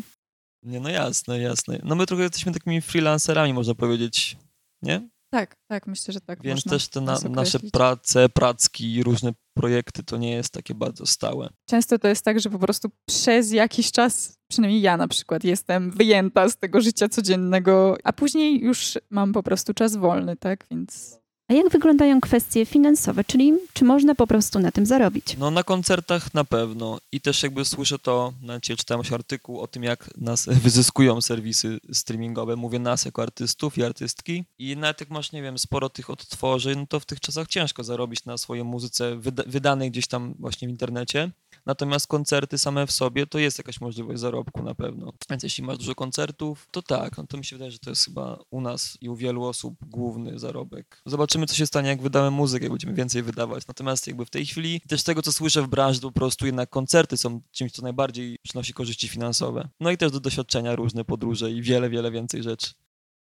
Nie, 0.63 0.81
no 0.81 0.89
jasne, 0.89 1.41
jasne. 1.41 1.81
No 1.85 1.95
my 1.95 2.07
trochę 2.07 2.23
jesteśmy 2.23 2.53
takimi 2.53 2.81
freelancerami, 2.81 3.55
można 3.55 3.75
powiedzieć, 3.75 4.37
nie? 4.83 5.09
Tak, 5.31 5.57
tak, 5.67 5.87
myślę, 5.87 6.15
że 6.15 6.21
tak 6.21 6.43
Więc 6.43 6.65
też 6.65 6.89
te 6.89 7.01
na, 7.01 7.13
nas 7.13 7.25
nasze 7.25 7.61
prace, 7.73 8.29
pracki, 8.29 9.03
różne 9.03 9.33
projekty 9.55 10.03
to 10.03 10.17
nie 10.17 10.31
jest 10.33 10.53
takie 10.53 10.75
bardzo 10.75 11.07
stałe. 11.07 11.51
Często 11.69 11.99
to 11.99 12.09
jest 12.09 12.25
tak, 12.25 12.41
że 12.41 12.51
po 12.51 12.59
prostu 12.59 12.89
przez 13.09 13.53
jakiś 13.53 13.93
czas, 13.93 14.39
przynajmniej 14.51 14.83
ja 14.83 14.97
na 14.97 15.09
przykład, 15.09 15.45
jestem 15.45 15.91
wyjęta 15.91 16.49
z 16.49 16.57
tego 16.57 16.81
życia 16.81 17.09
codziennego, 17.09 17.97
a 18.05 18.13
później 18.13 18.61
już 18.61 18.99
mam 19.11 19.33
po 19.33 19.43
prostu 19.43 19.75
czas 19.75 19.97
wolny, 19.97 20.37
tak? 20.37 20.67
Więc 20.71 21.20
A 21.51 21.53
jak 21.53 21.69
wyglądają 21.69 22.21
kwestie 22.21 22.67
finansowe, 22.67 23.25
czyli 23.25 23.53
czy 23.73 23.85
można 23.85 24.15
po 24.15 24.27
prostu 24.27 24.59
na 24.59 24.73
tym 24.73 24.87
zarobić? 24.87 25.37
No 25.39 25.51
na 25.51 25.63
koncertach 25.63 26.35
na 26.35 26.45
pewno 26.45 26.99
i 27.13 27.21
też 27.21 27.43
jakby 27.43 27.65
słyszę 27.65 27.99
to, 27.99 28.33
dzisiaj 28.63 28.77
czytałem 28.77 29.05
się 29.05 29.15
artykuł 29.15 29.61
o 29.61 29.67
tym, 29.67 29.83
jak 29.83 30.17
nas 30.17 30.47
wyzyskują 30.65 31.21
serwisy 31.21 31.81
streamingowe. 31.93 32.57
Mówię 32.57 32.79
nas 32.79 33.05
jako 33.05 33.23
artystów 33.23 33.79
i 33.79 33.83
artystki 33.85 34.45
i 34.59 34.77
nawet 34.77 35.01
jak 35.01 35.11
masz, 35.11 35.33
nie 35.33 35.43
wiem, 35.43 35.59
sporo 35.59 35.89
tych 35.89 36.11
odtworzeń, 36.11 36.79
no 36.79 36.87
to 36.87 37.01
w 37.01 37.07
tych 37.07 37.21
czasach 37.21 37.49
ciężko 37.49 37.85
zarobić 37.85 38.25
na 38.25 38.39
swojej 38.39 38.65
muzyce 38.65 39.17
wyda- 39.17 39.45
wydanej 39.47 39.91
gdzieś 39.91 40.07
tam 40.07 40.35
właśnie 40.39 40.69
w 40.69 40.71
internecie. 40.71 41.31
Natomiast 41.71 42.07
koncerty 42.07 42.59
same 42.59 42.87
w 42.87 42.93
sobie 42.93 43.27
to 43.27 43.39
jest 43.39 43.59
jakaś 43.59 43.81
możliwość 43.81 44.21
zarobku 44.21 44.63
na 44.63 44.75
pewno. 44.75 45.13
Więc 45.31 45.43
jeśli 45.43 45.65
masz 45.65 45.79
dużo 45.79 45.95
koncertów, 45.95 46.69
to 46.71 46.83
tak, 46.83 47.19
no 47.19 47.27
to 47.27 47.37
mi 47.37 47.45
się 47.45 47.57
wydaje, 47.57 47.71
że 47.71 47.79
to 47.79 47.91
jest 47.91 48.05
chyba 48.05 48.39
u 48.51 48.61
nas 48.61 48.99
i 49.01 49.09
u 49.09 49.17
wielu 49.17 49.45
osób 49.45 49.75
główny 49.87 50.39
zarobek. 50.39 51.03
Zobaczymy, 51.07 51.47
co 51.47 51.55
się 51.55 51.67
stanie, 51.67 51.89
jak 51.89 52.03
wydamy 52.03 52.31
muzykę, 52.31 52.65
jak 52.65 52.73
będziemy 52.73 52.95
więcej 52.95 53.23
wydawać. 53.23 53.67
Natomiast 53.67 54.07
jakby 54.07 54.27
w 54.27 54.31
tej 54.31 54.47
chwili, 54.47 54.81
też 54.89 55.03
tego, 55.03 55.23
co 55.23 55.33
słyszę 55.33 55.63
w 55.63 55.69
branży, 55.69 56.01
po 56.01 56.13
prostu 56.13 56.47
jednak 56.47 56.71
koncerty 56.71 57.17
są 57.17 57.41
czymś, 57.53 57.73
co 57.73 57.83
najbardziej 57.83 58.39
przynosi 58.43 58.73
korzyści 58.73 59.09
finansowe. 59.09 59.69
No 59.81 59.91
i 59.91 59.97
też 59.97 60.13
do 60.13 60.21
doświadczenia 60.21 60.77
różne 60.77 61.05
podróże 61.05 61.51
i 61.51 61.63
wiele, 61.63 61.91
wiele 61.91 62.11
więcej 62.11 62.43
rzeczy. 62.43 62.71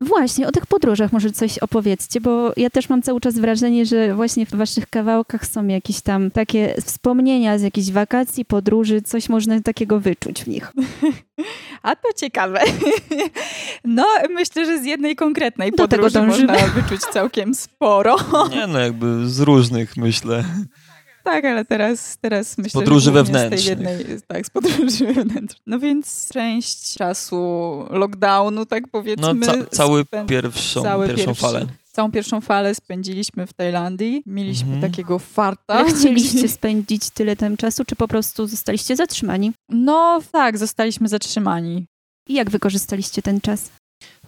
Właśnie, 0.01 0.47
o 0.47 0.51
tych 0.51 0.65
podróżach 0.65 1.13
może 1.13 1.31
coś 1.31 1.57
opowiedzcie, 1.57 2.21
bo 2.21 2.53
ja 2.57 2.69
też 2.69 2.89
mam 2.89 3.01
cały 3.01 3.19
czas 3.21 3.39
wrażenie, 3.39 3.85
że 3.85 4.15
właśnie 4.15 4.45
w 4.45 4.55
waszych 4.55 4.89
kawałkach 4.89 5.47
są 5.47 5.67
jakieś 5.67 6.01
tam 6.01 6.31
takie 6.31 6.75
wspomnienia 6.85 7.57
z 7.57 7.61
jakichś 7.61 7.89
wakacji, 7.91 8.45
podróży, 8.45 9.01
coś 9.01 9.29
można 9.29 9.61
takiego 9.61 9.99
wyczuć 9.99 10.43
w 10.43 10.47
nich. 10.47 10.73
A 11.83 11.95
to 11.95 12.13
ciekawe. 12.15 12.59
No, 13.87 14.05
myślę, 14.29 14.65
że 14.65 14.79
z 14.79 14.85
jednej 14.85 15.15
konkretnej 15.15 15.71
Do 15.71 15.87
tego 15.87 16.03
podróży 16.03 16.27
dążymy. 16.27 16.53
można 16.53 16.67
wyczuć 16.67 17.01
całkiem 17.01 17.55
sporo. 17.55 18.15
Nie 18.51 18.67
no, 18.67 18.79
jakby 18.79 19.29
z 19.29 19.39
różnych, 19.39 19.97
myślę. 19.97 20.43
Tak, 21.25 21.45
ale 21.45 21.65
teraz, 21.65 22.17
teraz 22.21 22.57
myślę, 22.57 22.81
podróży 22.81 23.11
że 23.11 23.69
jednej, 23.69 24.05
tak, 24.27 24.45
z 24.45 24.49
podróży 24.49 25.05
wewnętrznych. 25.13 25.61
No 25.67 25.79
więc 25.79 26.29
część 26.33 26.93
czasu 26.93 27.39
lockdownu, 27.89 28.65
tak 28.65 28.83
powiedzmy. 28.91 29.33
No 29.33 29.45
ca- 29.45 29.65
cały 29.65 30.03
spę- 30.03 30.25
pierwszą, 30.25 30.83
cały 30.83 31.07
pierwszą 31.07 31.25
pierwszy- 31.25 31.41
falę. 31.41 31.65
Całą 31.91 32.11
pierwszą 32.11 32.41
falę 32.41 32.75
spędziliśmy 32.75 33.47
w 33.47 33.53
Tajlandii. 33.53 34.23
Mieliśmy 34.25 34.73
Mhm. 34.73 34.91
takiego 34.91 35.19
farta. 35.19 35.73
Ale 35.73 35.93
chcieliście 35.93 36.49
spędzić 36.59 37.09
tyle 37.09 37.35
tam 37.35 37.57
czasu, 37.57 37.85
czy 37.85 37.95
po 37.95 38.07
prostu 38.07 38.47
zostaliście 38.47 38.95
zatrzymani? 38.95 39.51
No 39.69 40.21
tak, 40.31 40.57
zostaliśmy 40.57 41.07
zatrzymani. 41.07 41.85
I 42.29 42.33
jak 42.33 42.49
wykorzystaliście 42.49 43.21
ten 43.21 43.41
czas? 43.41 43.69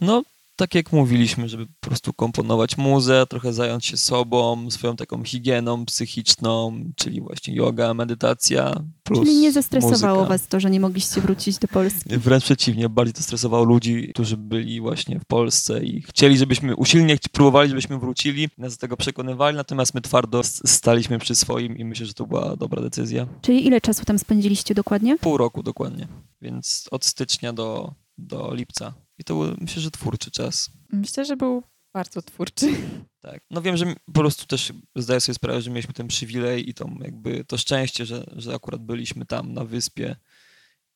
No, 0.02 0.24
tak 0.58 0.76
jak 0.76 0.92
mówiliśmy, 0.92 1.50
żeby 1.50 1.66
po 1.66 1.88
prostu 1.88 2.14
komponować 2.14 2.78
muzę, 2.78 3.26
trochę 3.30 3.54
zająć 3.54 3.86
się 3.86 3.98
sobą, 3.98 4.72
swoją 4.72 4.96
taką 4.96 5.24
higieną 5.24 5.86
psychiczną, 5.86 6.80
czyli 6.96 7.22
właśnie 7.22 7.56
yoga, 7.56 7.94
medytacja, 7.94 8.84
plus 9.04 9.20
Czyli 9.20 9.38
nie 9.38 9.52
zestresowało 9.52 10.20
muzyka. 10.20 10.30
was 10.30 10.48
to, 10.48 10.60
że 10.60 10.70
nie 10.70 10.80
mogliście 10.80 11.22
wrócić 11.22 11.58
do 11.58 11.68
Polski? 11.68 12.18
Wręcz 12.18 12.44
przeciwnie, 12.44 12.90
bardziej 12.90 13.14
to 13.14 13.24
stresowało 13.24 13.64
ludzi, 13.64 14.10
którzy 14.14 14.38
byli 14.38 14.82
właśnie 14.82 15.20
w 15.20 15.26
Polsce 15.26 15.84
i 15.84 16.02
chcieli, 16.02 16.38
żebyśmy, 16.38 16.76
usilnie 16.76 17.18
próbowali, 17.32 17.70
żebyśmy 17.70 18.00
wrócili, 18.00 18.50
nas 18.58 18.74
do 18.74 18.82
tego 18.82 18.98
przekonywali, 18.98 19.58
natomiast 19.58 19.94
my 19.94 20.02
twardo 20.02 20.42
staliśmy 20.44 21.20
przy 21.20 21.36
swoim 21.36 21.78
i 21.78 21.86
myślę, 21.86 22.06
że 22.06 22.14
to 22.14 22.26
była 22.26 22.56
dobra 22.56 22.82
decyzja. 22.82 23.28
Czyli 23.42 23.68
ile 23.68 23.82
czasu 23.82 24.06
tam 24.06 24.20
spędziliście 24.20 24.76
dokładnie? 24.76 25.18
Pół 25.18 25.38
roku 25.38 25.64
dokładnie, 25.64 26.08
więc 26.42 26.86
od 26.92 27.06
stycznia 27.06 27.54
do, 27.54 27.94
do 28.18 28.54
lipca. 28.54 28.94
I 29.18 29.24
to 29.24 29.36
był, 29.36 29.56
myślę, 29.62 29.82
że 29.82 29.92
twórczy 29.92 30.32
czas. 30.32 30.70
Myślę, 30.92 31.26
że 31.26 31.38
był 31.38 31.64
bardzo 31.94 32.22
twórczy. 32.22 32.68
Tak. 33.22 33.42
No 33.52 33.62
wiem, 33.62 33.78
że 33.78 33.86
po 34.06 34.12
prostu 34.12 34.46
też 34.46 34.74
zdaję 34.96 35.22
sobie 35.22 35.34
sprawę, 35.34 35.62
że 35.62 35.70
mieliśmy 35.70 35.94
ten 35.94 36.08
przywilej 36.08 36.70
i 36.70 36.74
tą 36.74 36.98
jakby 37.02 37.46
to 37.46 37.58
szczęście, 37.58 38.06
że, 38.06 38.24
że 38.36 38.56
akurat 38.56 38.82
byliśmy 38.82 39.26
tam 39.26 39.54
na 39.54 39.66
wyspie, 39.66 40.16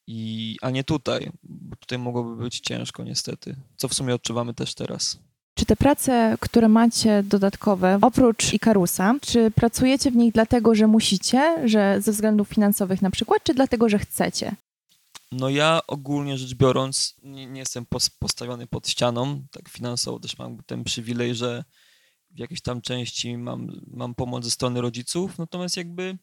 i, 0.08 0.58
a 0.62 0.70
nie 0.70 0.84
tutaj, 0.84 1.32
bo 1.44 1.76
tutaj 1.76 2.00
mogłoby 2.00 2.44
być 2.44 2.60
ciężko 2.60 3.04
niestety, 3.04 3.56
co 3.76 3.88
w 3.88 3.94
sumie 3.94 4.16
odczuwamy 4.16 4.54
też 4.54 4.76
teraz. 4.76 5.20
Czy 5.56 5.66
te 5.66 5.76
prace, 5.76 6.38
które 6.40 6.70
macie 6.70 7.24
dodatkowe, 7.24 8.00
oprócz 8.02 8.54
Ikarusa, 8.54 9.16
czy 9.22 9.52
pracujecie 9.52 10.12
w 10.12 10.16
nich 10.16 10.34
dlatego, 10.34 10.76
że 10.76 10.88
musicie, 10.88 11.70
że 11.70 12.02
ze 12.02 12.12
względów 12.12 12.48
finansowych 12.48 13.02
na 13.02 13.12
przykład, 13.12 13.44
czy 13.44 13.54
dlatego, 13.54 13.90
że 13.90 14.00
chcecie? 14.00 14.56
No 15.32 15.50
ja 15.50 15.82
ogólnie 15.88 16.38
rzecz 16.38 16.54
biorąc 16.54 17.16
nie, 17.24 17.46
nie 17.48 17.60
jestem 17.60 17.86
pos, 17.86 18.10
postawiony 18.10 18.68
pod 18.68 18.88
ścianą, 18.88 19.46
tak 19.52 19.70
finansowo 19.70 20.20
też 20.20 20.38
mam 20.38 20.64
ten 20.64 20.84
przywilej, 20.84 21.36
że 21.36 21.64
w 22.32 22.40
jakiejś 22.40 22.62
tam 22.62 22.82
części 22.82 23.38
mam, 23.38 23.82
mam 23.88 24.16
pomoc 24.16 24.44
ze 24.44 24.52
strony 24.52 24.82
rodziców, 24.82 25.38
natomiast 25.38 25.78
jakby 25.78 26.18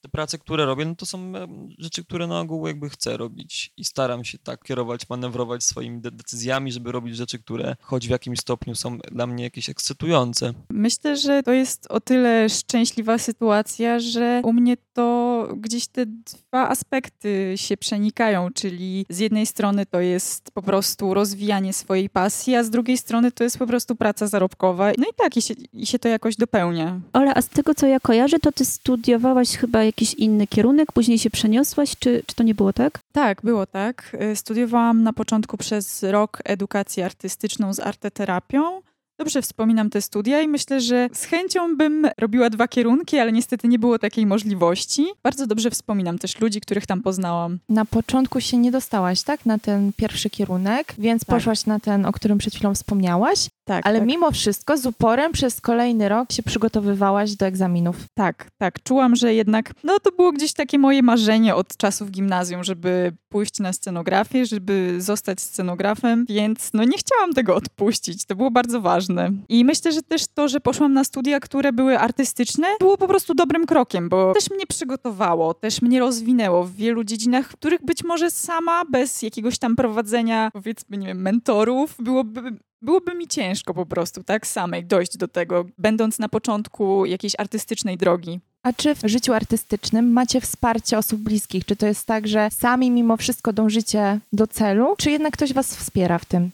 te 0.00 0.08
prace, 0.08 0.38
które 0.38 0.66
robię, 0.66 0.84
no 0.84 0.94
to 0.94 1.06
są 1.06 1.32
rzeczy, 1.78 2.04
które 2.04 2.26
na 2.26 2.40
ogół 2.40 2.66
jakby 2.66 2.90
chcę 2.90 3.16
robić 3.16 3.72
i 3.76 3.84
staram 3.84 4.24
się 4.24 4.38
tak 4.38 4.64
kierować, 4.64 5.08
manewrować 5.08 5.64
swoimi 5.64 6.00
de 6.00 6.10
decyzjami, 6.10 6.72
żeby 6.72 6.92
robić 6.92 7.16
rzeczy, 7.16 7.38
które 7.38 7.76
choć 7.80 8.06
w 8.06 8.10
jakimś 8.10 8.38
stopniu 8.38 8.74
są 8.74 8.98
dla 8.98 9.26
mnie 9.26 9.44
jakieś 9.44 9.68
ekscytujące. 9.68 10.54
Myślę, 10.70 11.16
że 11.16 11.42
to 11.42 11.52
jest 11.52 11.86
o 11.90 12.00
tyle 12.00 12.48
szczęśliwa 12.48 13.18
sytuacja, 13.18 14.00
że 14.00 14.40
u 14.44 14.52
mnie 14.52 14.76
to 14.92 15.48
gdzieś 15.56 15.86
te 15.86 16.06
dwa 16.06 16.68
aspekty 16.68 17.54
się 17.56 17.76
przenikają, 17.76 18.48
czyli 18.54 19.06
z 19.08 19.18
jednej 19.18 19.46
strony 19.46 19.86
to 19.86 20.00
jest 20.00 20.50
po 20.50 20.62
prostu 20.62 21.14
rozwijanie 21.14 21.72
swojej 21.72 22.10
pasji, 22.10 22.54
a 22.54 22.64
z 22.64 22.70
drugiej 22.70 22.98
strony 22.98 23.32
to 23.32 23.44
jest 23.44 23.58
po 23.58 23.66
prostu 23.66 23.96
praca 23.96 24.26
zarobkowa. 24.26 24.92
No 24.98 25.04
i 25.04 25.14
tak, 25.16 25.36
i 25.36 25.42
się, 25.42 25.54
i 25.72 25.86
się 25.86 25.98
to 25.98 26.08
jakoś 26.08 26.36
dopełnia. 26.36 27.00
Ola, 27.12 27.34
a 27.34 27.42
z 27.42 27.48
tego 27.48 27.74
co 27.74 27.86
ja 27.86 28.00
kojarzę, 28.00 28.38
to 28.38 28.52
ty 28.52 28.64
studiowałaś 28.64 29.56
chyba 29.56 29.87
jakiś 29.88 30.14
inny 30.14 30.46
kierunek, 30.46 30.92
później 30.92 31.18
się 31.18 31.30
przeniosłaś, 31.30 31.96
czy, 31.98 32.22
czy 32.26 32.34
to 32.34 32.42
nie 32.42 32.54
było 32.54 32.72
tak? 32.72 33.00
Tak, 33.12 33.42
było 33.42 33.66
tak. 33.66 34.16
Y, 34.32 34.36
studiowałam 34.36 35.02
na 35.02 35.12
początku 35.12 35.56
przez 35.56 36.02
rok 36.02 36.42
edukację 36.44 37.04
artystyczną 37.04 37.74
z 37.74 37.80
arteterapią. 37.80 38.82
Dobrze 39.18 39.42
wspominam 39.42 39.90
te 39.90 40.02
studia 40.02 40.40
i 40.40 40.48
myślę, 40.48 40.80
że 40.80 41.08
z 41.12 41.24
chęcią 41.24 41.76
bym 41.76 42.08
robiła 42.18 42.50
dwa 42.50 42.68
kierunki, 42.68 43.18
ale 43.18 43.32
niestety 43.32 43.68
nie 43.68 43.78
było 43.78 43.98
takiej 43.98 44.26
możliwości. 44.26 45.06
Bardzo 45.22 45.46
dobrze 45.46 45.70
wspominam 45.70 46.18
też 46.18 46.40
ludzi, 46.40 46.60
których 46.60 46.86
tam 46.86 47.02
poznałam. 47.02 47.58
Na 47.68 47.84
początku 47.84 48.40
się 48.40 48.56
nie 48.56 48.70
dostałaś, 48.70 49.22
tak? 49.22 49.46
Na 49.46 49.58
ten 49.58 49.92
pierwszy 49.96 50.30
kierunek, 50.30 50.94
więc 50.98 51.24
tak. 51.24 51.36
poszłaś 51.36 51.66
na 51.66 51.80
ten, 51.80 52.06
o 52.06 52.12
którym 52.12 52.38
przed 52.38 52.54
chwilą 52.54 52.74
wspomniałaś. 52.74 53.48
Tak, 53.68 53.86
Ale 53.86 53.98
tak. 53.98 54.08
mimo 54.08 54.30
wszystko 54.30 54.76
z 54.76 54.86
uporem 54.86 55.32
przez 55.32 55.60
kolejny 55.60 56.08
rok 56.08 56.32
się 56.32 56.42
przygotowywałaś 56.42 57.36
do 57.36 57.46
egzaminów. 57.46 57.96
Tak, 58.14 58.50
tak. 58.58 58.82
Czułam, 58.82 59.16
że 59.16 59.34
jednak, 59.34 59.72
no 59.84 59.98
to 59.98 60.12
było 60.12 60.32
gdzieś 60.32 60.52
takie 60.52 60.78
moje 60.78 61.02
marzenie 61.02 61.54
od 61.54 61.76
czasów 61.76 62.10
gimnazjum, 62.10 62.64
żeby 62.64 63.12
pójść 63.28 63.58
na 63.60 63.72
scenografię, 63.72 64.46
żeby 64.46 64.94
zostać 64.98 65.40
scenografem, 65.40 66.24
więc 66.28 66.70
no 66.74 66.84
nie 66.84 66.98
chciałam 66.98 67.34
tego 67.34 67.54
odpuścić. 67.54 68.24
To 68.24 68.36
było 68.36 68.50
bardzo 68.50 68.80
ważne. 68.80 69.30
I 69.48 69.64
myślę, 69.64 69.92
że 69.92 70.02
też 70.02 70.26
to, 70.34 70.48
że 70.48 70.60
poszłam 70.60 70.92
na 70.92 71.04
studia, 71.04 71.40
które 71.40 71.72
były 71.72 71.98
artystyczne, 71.98 72.66
było 72.80 72.96
po 72.96 73.08
prostu 73.08 73.34
dobrym 73.34 73.66
krokiem, 73.66 74.08
bo 74.08 74.34
też 74.34 74.50
mnie 74.50 74.66
przygotowało, 74.66 75.54
też 75.54 75.82
mnie 75.82 76.00
rozwinęło 76.00 76.64
w 76.64 76.74
wielu 76.74 77.04
dziedzinach, 77.04 77.48
w 77.48 77.56
których 77.56 77.84
być 77.84 78.04
może 78.04 78.30
sama 78.30 78.84
bez 78.84 79.22
jakiegoś 79.22 79.58
tam 79.58 79.76
prowadzenia, 79.76 80.50
powiedzmy, 80.52 80.96
nie 80.96 81.06
wiem, 81.06 81.22
mentorów, 81.22 81.96
byłoby 81.98 82.58
byłoby 82.82 83.14
mi 83.14 83.28
ciężko 83.28 83.74
po 83.74 83.86
prostu, 83.86 84.24
tak, 84.24 84.46
samej 84.46 84.84
dojść 84.84 85.16
do 85.16 85.28
tego, 85.28 85.64
będąc 85.78 86.18
na 86.18 86.28
początku 86.28 87.06
jakiejś 87.06 87.32
artystycznej 87.38 87.96
drogi. 87.96 88.40
A 88.62 88.72
czy 88.72 88.94
w 88.94 89.02
życiu 89.04 89.32
artystycznym 89.32 90.12
macie 90.12 90.40
wsparcie 90.40 90.98
osób 90.98 91.20
bliskich? 91.20 91.64
Czy 91.64 91.76
to 91.76 91.86
jest 91.86 92.06
tak, 92.06 92.28
że 92.28 92.48
sami 92.50 92.90
mimo 92.90 93.16
wszystko 93.16 93.52
dążycie 93.52 94.20
do 94.32 94.46
celu, 94.46 94.94
czy 94.98 95.10
jednak 95.10 95.32
ktoś 95.32 95.52
was 95.52 95.76
wspiera 95.76 96.18
w 96.18 96.24
tym? 96.24 96.50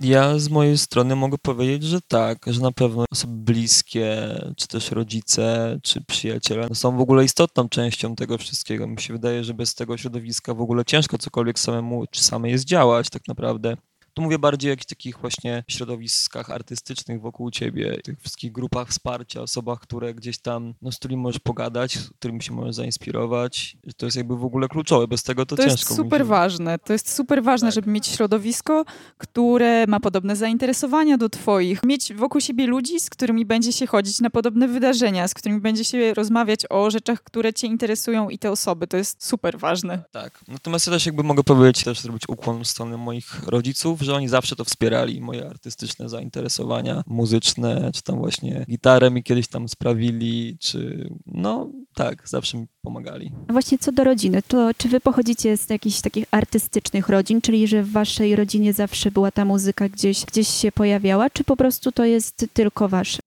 Ja 0.00 0.38
z 0.38 0.48
mojej 0.48 0.78
strony 0.78 1.16
mogę 1.16 1.38
powiedzieć, 1.38 1.82
że 1.82 2.00
tak, 2.08 2.38
że 2.46 2.60
na 2.60 2.72
pewno 2.72 3.04
osoby 3.12 3.52
bliskie, 3.52 4.38
czy 4.56 4.68
też 4.68 4.90
rodzice, 4.90 5.78
czy 5.82 6.00
przyjaciele 6.04 6.68
są 6.74 6.96
w 6.96 7.00
ogóle 7.00 7.24
istotną 7.24 7.68
częścią 7.68 8.16
tego 8.16 8.38
wszystkiego. 8.38 8.86
Mi 8.86 9.00
się 9.00 9.12
wydaje, 9.12 9.44
że 9.44 9.54
bez 9.54 9.74
tego 9.74 9.96
środowiska 9.96 10.54
w 10.54 10.60
ogóle 10.60 10.84
ciężko 10.84 11.18
cokolwiek 11.18 11.58
samemu 11.58 12.04
czy 12.10 12.22
samej 12.22 12.52
jest 12.52 12.64
działać 12.64 13.10
tak 13.10 13.28
naprawdę. 13.28 13.76
Tu 14.16 14.22
mówię 14.22 14.38
bardziej 14.38 14.70
o 14.70 14.72
jakichś 14.72 14.86
takich 14.86 15.18
właśnie 15.18 15.64
środowiskach 15.68 16.50
artystycznych 16.50 17.20
wokół 17.20 17.50
ciebie, 17.50 18.00
tych 18.04 18.20
wszystkich 18.20 18.52
grupach 18.52 18.88
wsparcia, 18.88 19.40
osobach, 19.40 19.80
które 19.80 20.14
gdzieś 20.14 20.38
tam, 20.38 20.74
no 20.82 20.92
z 20.92 20.96
którymi 20.96 21.22
możesz 21.22 21.38
pogadać, 21.38 21.98
z 21.98 22.10
którymi 22.10 22.42
się 22.42 22.52
możesz 22.52 22.74
zainspirować. 22.74 23.76
To 23.96 24.06
jest 24.06 24.16
jakby 24.16 24.36
w 24.36 24.44
ogóle 24.44 24.68
kluczowe, 24.68 25.08
bez 25.08 25.22
tego 25.22 25.46
to, 25.46 25.56
to 25.56 25.62
ciężko. 25.62 25.76
To 25.76 25.80
jest 25.80 25.96
super 25.96 26.26
ważne, 26.26 26.78
to 26.78 26.92
jest 26.92 27.14
super 27.14 27.42
ważne, 27.42 27.68
tak. 27.68 27.74
żeby 27.74 27.90
mieć 27.90 28.06
środowisko, 28.06 28.84
które 29.18 29.86
ma 29.86 30.00
podobne 30.00 30.36
zainteresowania 30.36 31.18
do 31.18 31.28
twoich, 31.28 31.82
mieć 31.82 32.14
wokół 32.14 32.40
siebie 32.40 32.66
ludzi, 32.66 33.00
z 33.00 33.10
którymi 33.10 33.44
będzie 33.44 33.72
się 33.72 33.86
chodzić 33.86 34.20
na 34.20 34.30
podobne 34.30 34.68
wydarzenia, 34.68 35.28
z 35.28 35.34
którymi 35.34 35.60
będzie 35.60 35.84
się 35.84 36.14
rozmawiać 36.14 36.60
o 36.70 36.90
rzeczach, 36.90 37.22
które 37.22 37.52
cię 37.52 37.66
interesują 37.66 38.28
i 38.28 38.38
te 38.38 38.50
osoby, 38.50 38.86
to 38.86 38.96
jest 38.96 39.24
super 39.24 39.58
ważne. 39.58 40.04
Tak, 40.12 40.44
natomiast 40.48 40.86
ja 40.86 40.92
też 40.92 41.06
jakby 41.06 41.22
mogę 41.22 41.42
powiedzieć, 41.42 41.84
też 41.84 42.00
zrobić 42.00 42.22
ukłon 42.28 42.64
w 42.64 42.68
stronę 42.68 42.96
moich 42.96 43.42
rodziców, 43.46 44.05
że 44.06 44.14
oni 44.14 44.28
zawsze 44.28 44.56
to 44.56 44.64
wspierali, 44.64 45.20
moje 45.20 45.46
artystyczne 45.46 46.08
zainteresowania 46.08 47.02
muzyczne, 47.06 47.90
czy 47.94 48.02
tam 48.02 48.18
właśnie 48.18 48.64
gitarę 48.70 49.10
mi 49.10 49.22
kiedyś 49.22 49.48
tam 49.48 49.68
sprawili, 49.68 50.56
czy 50.60 51.08
no 51.26 51.70
tak, 51.94 52.28
zawsze 52.28 52.58
mi 52.58 52.66
pomagali. 52.82 53.32
A 53.48 53.52
właśnie 53.52 53.78
co 53.78 53.92
do 53.92 54.04
rodziny, 54.04 54.42
to 54.42 54.70
czy 54.76 54.88
wy 54.88 55.00
pochodzicie 55.00 55.56
z 55.56 55.70
jakichś 55.70 56.00
takich 56.00 56.24
artystycznych 56.30 57.08
rodzin, 57.08 57.40
czyli 57.40 57.68
że 57.68 57.82
w 57.82 57.92
waszej 57.92 58.36
rodzinie 58.36 58.72
zawsze 58.72 59.10
była 59.10 59.30
ta 59.30 59.44
muzyka 59.44 59.88
gdzieś, 59.88 60.24
gdzieś 60.24 60.48
się 60.48 60.72
pojawiała, 60.72 61.30
czy 61.30 61.44
po 61.44 61.56
prostu 61.56 61.92
to 61.92 62.04
jest 62.04 62.46
tylko 62.52 62.88
wasze? 62.88 63.18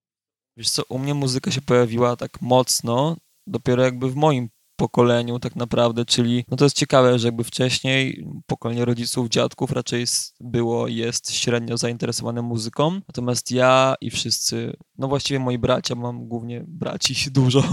Wiesz 0.57 0.69
co, 0.69 0.83
u 0.89 0.99
mnie 0.99 1.13
muzyka 1.13 1.51
się 1.51 1.61
pojawiła 1.61 2.15
tak 2.15 2.41
mocno 2.41 3.17
dopiero 3.47 3.83
jakby 3.83 4.09
w 4.09 4.15
moim 4.15 4.49
pokoleniu 4.79 5.39
tak 5.39 5.55
naprawdę, 5.55 6.05
czyli 6.05 6.45
no 6.51 6.57
to 6.57 6.65
jest 6.65 6.75
ciekawe, 6.75 7.19
że 7.19 7.27
jakby 7.27 7.43
wcześniej 7.43 8.25
pokolenie 8.47 8.85
rodziców, 8.85 9.29
dziadków 9.29 9.71
raczej 9.71 10.05
było, 10.39 10.87
jest 10.87 11.31
średnio 11.31 11.77
zainteresowane 11.77 12.41
muzyką, 12.41 13.01
natomiast 13.07 13.51
ja 13.51 13.95
i 14.01 14.09
wszyscy, 14.09 14.73
no 14.97 15.07
właściwie 15.07 15.39
moi 15.39 15.57
bracia, 15.57 15.95
mam 15.95 16.27
głównie 16.27 16.63
braci 16.67 17.15
dużo, 17.31 17.63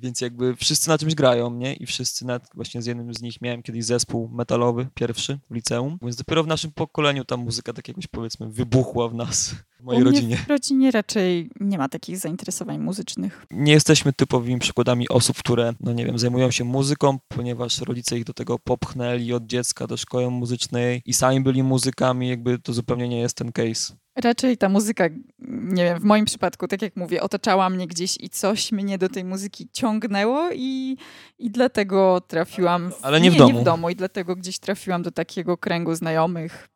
więc 0.00 0.20
jakby 0.20 0.56
wszyscy 0.56 0.88
na 0.88 0.98
czymś 0.98 1.14
grają, 1.14 1.54
nie? 1.54 1.74
I 1.74 1.86
wszyscy, 1.86 2.26
nawet 2.26 2.48
właśnie 2.54 2.82
z 2.82 2.86
jednym 2.86 3.14
z 3.14 3.22
nich 3.22 3.40
miałem 3.40 3.62
kiedyś 3.62 3.84
zespół 3.84 4.28
metalowy, 4.28 4.88
pierwszy 4.94 5.38
w 5.50 5.54
liceum, 5.54 5.98
więc 6.02 6.16
dopiero 6.16 6.44
w 6.44 6.46
naszym 6.46 6.72
pokoleniu 6.72 7.24
ta 7.24 7.36
muzyka 7.36 7.72
tak 7.72 7.88
jakoś 7.88 8.06
powiedzmy 8.06 8.50
wybuchła 8.50 9.08
w 9.08 9.14
nas 9.14 9.54
w 9.80 9.82
mojej 9.82 10.02
U 10.02 10.04
rodzinie. 10.04 10.36
W 10.36 10.48
rodzinie 10.48 10.90
raczej 10.90 11.50
nie 11.60 11.78
ma 11.78 11.88
takich 11.88 12.18
zainteresowań 12.18 12.78
muzycznych. 12.78 13.46
Nie 13.50 13.72
jesteśmy 13.72 14.12
typowymi 14.12 14.58
przykładami 14.58 15.08
osób, 15.08 15.38
które, 15.38 15.72
no 15.80 15.92
nie 15.92 16.06
wiem, 16.06 16.18
zajmują 16.18 16.50
się 16.50 16.64
muzyką, 16.64 17.18
ponieważ 17.28 17.80
rodzice 17.80 18.18
ich 18.18 18.24
do 18.24 18.34
tego 18.34 18.58
popchnęli 18.58 19.32
od 19.32 19.46
dziecka 19.46 19.86
do 19.86 19.96
szkoły 19.96 20.30
muzycznej 20.30 21.02
i 21.06 21.12
sami 21.12 21.40
byli 21.40 21.62
muzykami, 21.62 22.28
jakby 22.28 22.58
to 22.58 22.72
zupełnie 22.72 23.08
nie 23.08 23.20
jest 23.20 23.36
ten 23.36 23.52
case. 23.52 23.94
Raczej 24.20 24.56
ta 24.56 24.68
muzyka, 24.68 25.04
nie 25.48 25.84
wiem, 25.84 26.00
w 26.00 26.04
moim 26.04 26.24
przypadku, 26.24 26.68
tak 26.68 26.82
jak 26.82 26.96
mówię, 26.96 27.22
otaczała 27.22 27.70
mnie 27.70 27.86
gdzieś 27.86 28.16
i 28.20 28.30
coś 28.30 28.72
mnie 28.72 28.98
do 28.98 29.08
tej 29.08 29.24
muzyki 29.24 29.68
ciągnęło 29.72 30.50
i, 30.54 30.96
i 31.38 31.50
dlatego 31.50 32.20
trafiłam. 32.28 32.90
W, 32.92 33.04
Ale 33.04 33.20
nie 33.20 33.30
w 33.30 33.36
domu. 33.36 33.54
Nie 33.54 33.60
w 33.60 33.64
domu 33.64 33.90
i 33.90 33.96
dlatego 33.96 34.36
gdzieś 34.36 34.58
trafiłam 34.58 35.02
do 35.02 35.10
takiego 35.10 35.56
kręgu 35.56 35.94
znajomych. 35.94 36.68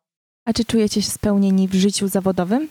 A 0.45 0.53
czy 0.53 0.65
czujecie 0.65 1.01
się 1.01 1.09
spełnieni 1.11 1.67
w 1.67 1.73
życiu 1.73 2.07
zawodowym? 2.07 2.67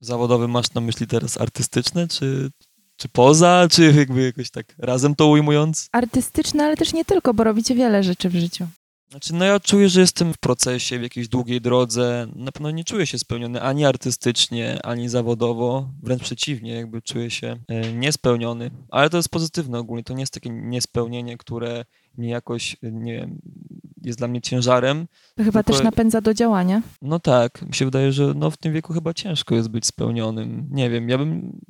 Zawodowy 0.00 0.48
masz 0.48 0.74
na 0.74 0.80
myśli 0.80 1.06
teraz 1.06 1.40
artystyczne, 1.40 2.08
czy, 2.08 2.50
czy 2.96 3.08
poza, 3.08 3.66
czy 3.70 3.92
jakby 3.92 4.22
jakoś 4.22 4.50
tak 4.50 4.66
razem 4.78 5.14
to 5.14 5.26
ujmując? 5.26 5.88
Artystyczne, 5.92 6.64
ale 6.64 6.76
też 6.76 6.92
nie 6.92 7.04
tylko, 7.04 7.34
bo 7.34 7.44
robicie 7.44 7.74
wiele 7.74 8.02
rzeczy 8.02 8.28
w 8.30 8.36
życiu. 8.36 8.66
Znaczy, 9.14 9.34
no 9.34 9.44
ja 9.44 9.60
czuję, 9.60 9.88
że 9.88 10.00
jestem 10.00 10.32
w 10.32 10.38
procesie, 10.38 10.98
w 10.98 11.02
jakiejś 11.02 11.28
długiej 11.28 11.60
drodze. 11.60 12.26
Na 12.36 12.52
pewno 12.52 12.70
nie 12.70 12.84
czuję 12.84 13.06
się 13.06 13.18
spełniony 13.18 13.62
ani 13.62 13.84
artystycznie, 13.84 14.86
ani 14.86 15.08
zawodowo. 15.08 15.88
Wręcz 16.02 16.22
przeciwnie, 16.22 16.74
jakby 16.74 17.02
czuję 17.02 17.30
się 17.30 17.56
e, 17.68 17.92
niespełniony. 17.92 18.70
Ale 18.90 19.10
to 19.10 19.16
jest 19.16 19.28
pozytywne 19.28 19.78
ogólnie. 19.78 20.04
To 20.04 20.14
nie 20.14 20.20
jest 20.22 20.34
takie 20.34 20.50
niespełnienie, 20.50 21.36
które 21.36 21.84
mi 22.18 22.28
jakoś, 22.28 22.76
nie 22.82 23.12
wiem, 23.12 23.38
jest 24.02 24.18
dla 24.18 24.28
mnie 24.28 24.40
ciężarem. 24.40 25.06
To 25.36 25.44
chyba 25.44 25.62
tylko... 25.62 25.72
też 25.72 25.84
napędza 25.84 26.20
do 26.20 26.34
działania. 26.34 26.82
No 27.02 27.18
tak, 27.18 27.62
mi 27.62 27.74
się 27.74 27.84
wydaje, 27.84 28.12
że 28.12 28.32
no 28.36 28.50
w 28.50 28.56
tym 28.56 28.72
wieku 28.72 28.92
chyba 28.92 29.14
ciężko 29.14 29.54
jest 29.54 29.68
być 29.68 29.86
spełnionym. 29.86 30.68
Nie 30.70 30.90
wiem, 30.90 31.08
ja 31.08 31.18
bym 31.18 31.60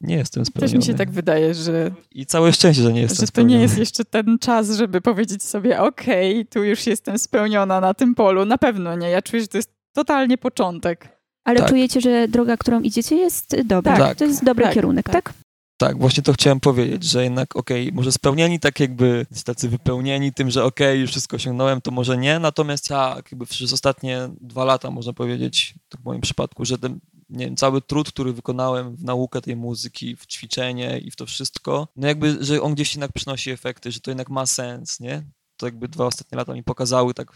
nie 0.00 0.16
jestem 0.16 0.44
spełniony. 0.44 0.72
Też 0.72 0.78
mi 0.78 0.92
się 0.92 0.98
tak 0.98 1.10
wydaje, 1.10 1.54
że... 1.54 1.90
I 2.10 2.26
całe 2.26 2.52
szczęście, 2.52 2.82
że 2.82 2.92
nie 2.92 3.00
jestem 3.00 3.16
Że 3.16 3.20
to 3.20 3.26
spełniony. 3.26 3.56
nie 3.56 3.62
jest 3.62 3.78
jeszcze 3.78 4.04
ten 4.04 4.38
czas, 4.38 4.70
żeby 4.70 5.00
powiedzieć 5.00 5.42
sobie, 5.42 5.80
okej, 5.80 6.32
okay, 6.32 6.44
tu 6.44 6.64
już 6.64 6.86
jestem 6.86 7.18
spełniona 7.18 7.80
na 7.80 7.94
tym 7.94 8.14
polu. 8.14 8.44
Na 8.44 8.58
pewno 8.58 8.96
nie. 8.96 9.10
Ja 9.10 9.22
czuję, 9.22 9.42
że 9.42 9.48
to 9.48 9.56
jest 9.56 9.72
totalnie 9.92 10.38
początek. 10.38 11.18
Ale 11.44 11.58
tak. 11.58 11.68
czujecie, 11.68 12.00
że 12.00 12.28
droga, 12.28 12.56
którą 12.56 12.80
idziecie 12.80 13.16
jest 13.16 13.56
dobra. 13.64 13.96
Tak. 13.96 14.18
To 14.18 14.24
jest 14.24 14.44
dobry 14.44 14.64
tak, 14.64 14.74
kierunek, 14.74 15.06
tak? 15.06 15.24
tak? 15.24 15.34
Tak, 15.80 15.98
właśnie 15.98 16.22
to 16.22 16.32
chciałem 16.32 16.60
powiedzieć, 16.60 17.04
że 17.04 17.24
jednak 17.24 17.56
okej, 17.56 17.82
okay, 17.82 17.96
może 17.96 18.12
spełnieni 18.12 18.60
tak 18.60 18.80
jakby, 18.80 19.26
tacy 19.44 19.68
wypełnieni 19.68 20.32
tym, 20.32 20.50
że 20.50 20.64
okej, 20.64 20.88
okay, 20.88 20.98
już 20.98 21.10
wszystko 21.10 21.36
osiągnąłem, 21.36 21.80
to 21.80 21.90
może 21.90 22.18
nie, 22.18 22.38
natomiast 22.38 22.88
tak, 22.88 23.32
jakby 23.32 23.46
przez 23.46 23.72
ostatnie 23.72 24.28
dwa 24.40 24.64
lata 24.64 24.90
można 24.90 25.12
powiedzieć, 25.12 25.74
w 26.00 26.04
moim 26.04 26.20
przypadku, 26.20 26.64
że 26.64 26.78
ten 26.78 27.00
nie 27.30 27.44
wiem, 27.46 27.56
cały 27.56 27.82
trud, 27.82 28.12
który 28.12 28.32
wykonałem 28.32 28.96
w 28.96 29.04
naukę 29.04 29.40
tej 29.40 29.56
muzyki, 29.56 30.16
w 30.16 30.26
ćwiczenie 30.26 30.98
i 30.98 31.10
w 31.10 31.16
to 31.16 31.26
wszystko, 31.26 31.88
no 31.96 32.08
jakby, 32.08 32.44
że 32.44 32.62
on 32.62 32.74
gdzieś 32.74 32.94
jednak 32.94 33.12
przynosi 33.12 33.50
efekty, 33.50 33.92
że 33.92 34.00
to 34.00 34.10
jednak 34.10 34.30
ma 34.30 34.46
sens, 34.46 35.00
nie? 35.00 35.24
To 35.56 35.66
jakby 35.66 35.88
dwa 35.88 36.06
ostatnie 36.06 36.36
lata 36.36 36.54
mi 36.54 36.62
pokazały 36.62 37.14
tak 37.14 37.32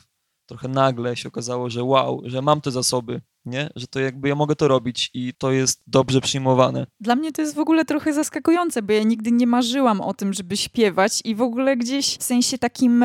trochę 0.47 0.69
nagle 0.69 1.17
się 1.17 1.29
okazało, 1.29 1.71
że 1.71 1.85
wow, 1.85 2.23
że 2.25 2.43
mam 2.43 2.61
te 2.61 2.71
zasoby, 2.71 3.21
nie? 3.47 3.71
Że 3.77 3.87
to 3.87 4.01
jakby 4.01 4.29
ja 4.29 4.35
mogę 4.35 4.57
to 4.57 4.69
robić 4.69 5.11
i 5.15 5.33
to 5.39 5.53
jest 5.53 5.83
dobrze 5.87 6.21
przyjmowane. 6.21 6.87
Dla 7.01 7.17
mnie 7.17 7.33
to 7.33 7.43
jest 7.43 7.55
w 7.55 7.59
ogóle 7.59 7.85
trochę 7.85 8.13
zaskakujące, 8.13 8.83
bo 8.83 8.93
ja 8.93 9.03
nigdy 9.03 9.33
nie 9.33 9.47
marzyłam 9.47 10.01
o 10.01 10.15
tym, 10.15 10.33
żeby 10.33 10.57
śpiewać 10.57 11.21
i 11.25 11.35
w 11.35 11.43
ogóle 11.43 11.77
gdzieś 11.77 12.17
w 12.17 12.23
sensie 12.23 12.59
takim, 12.59 13.05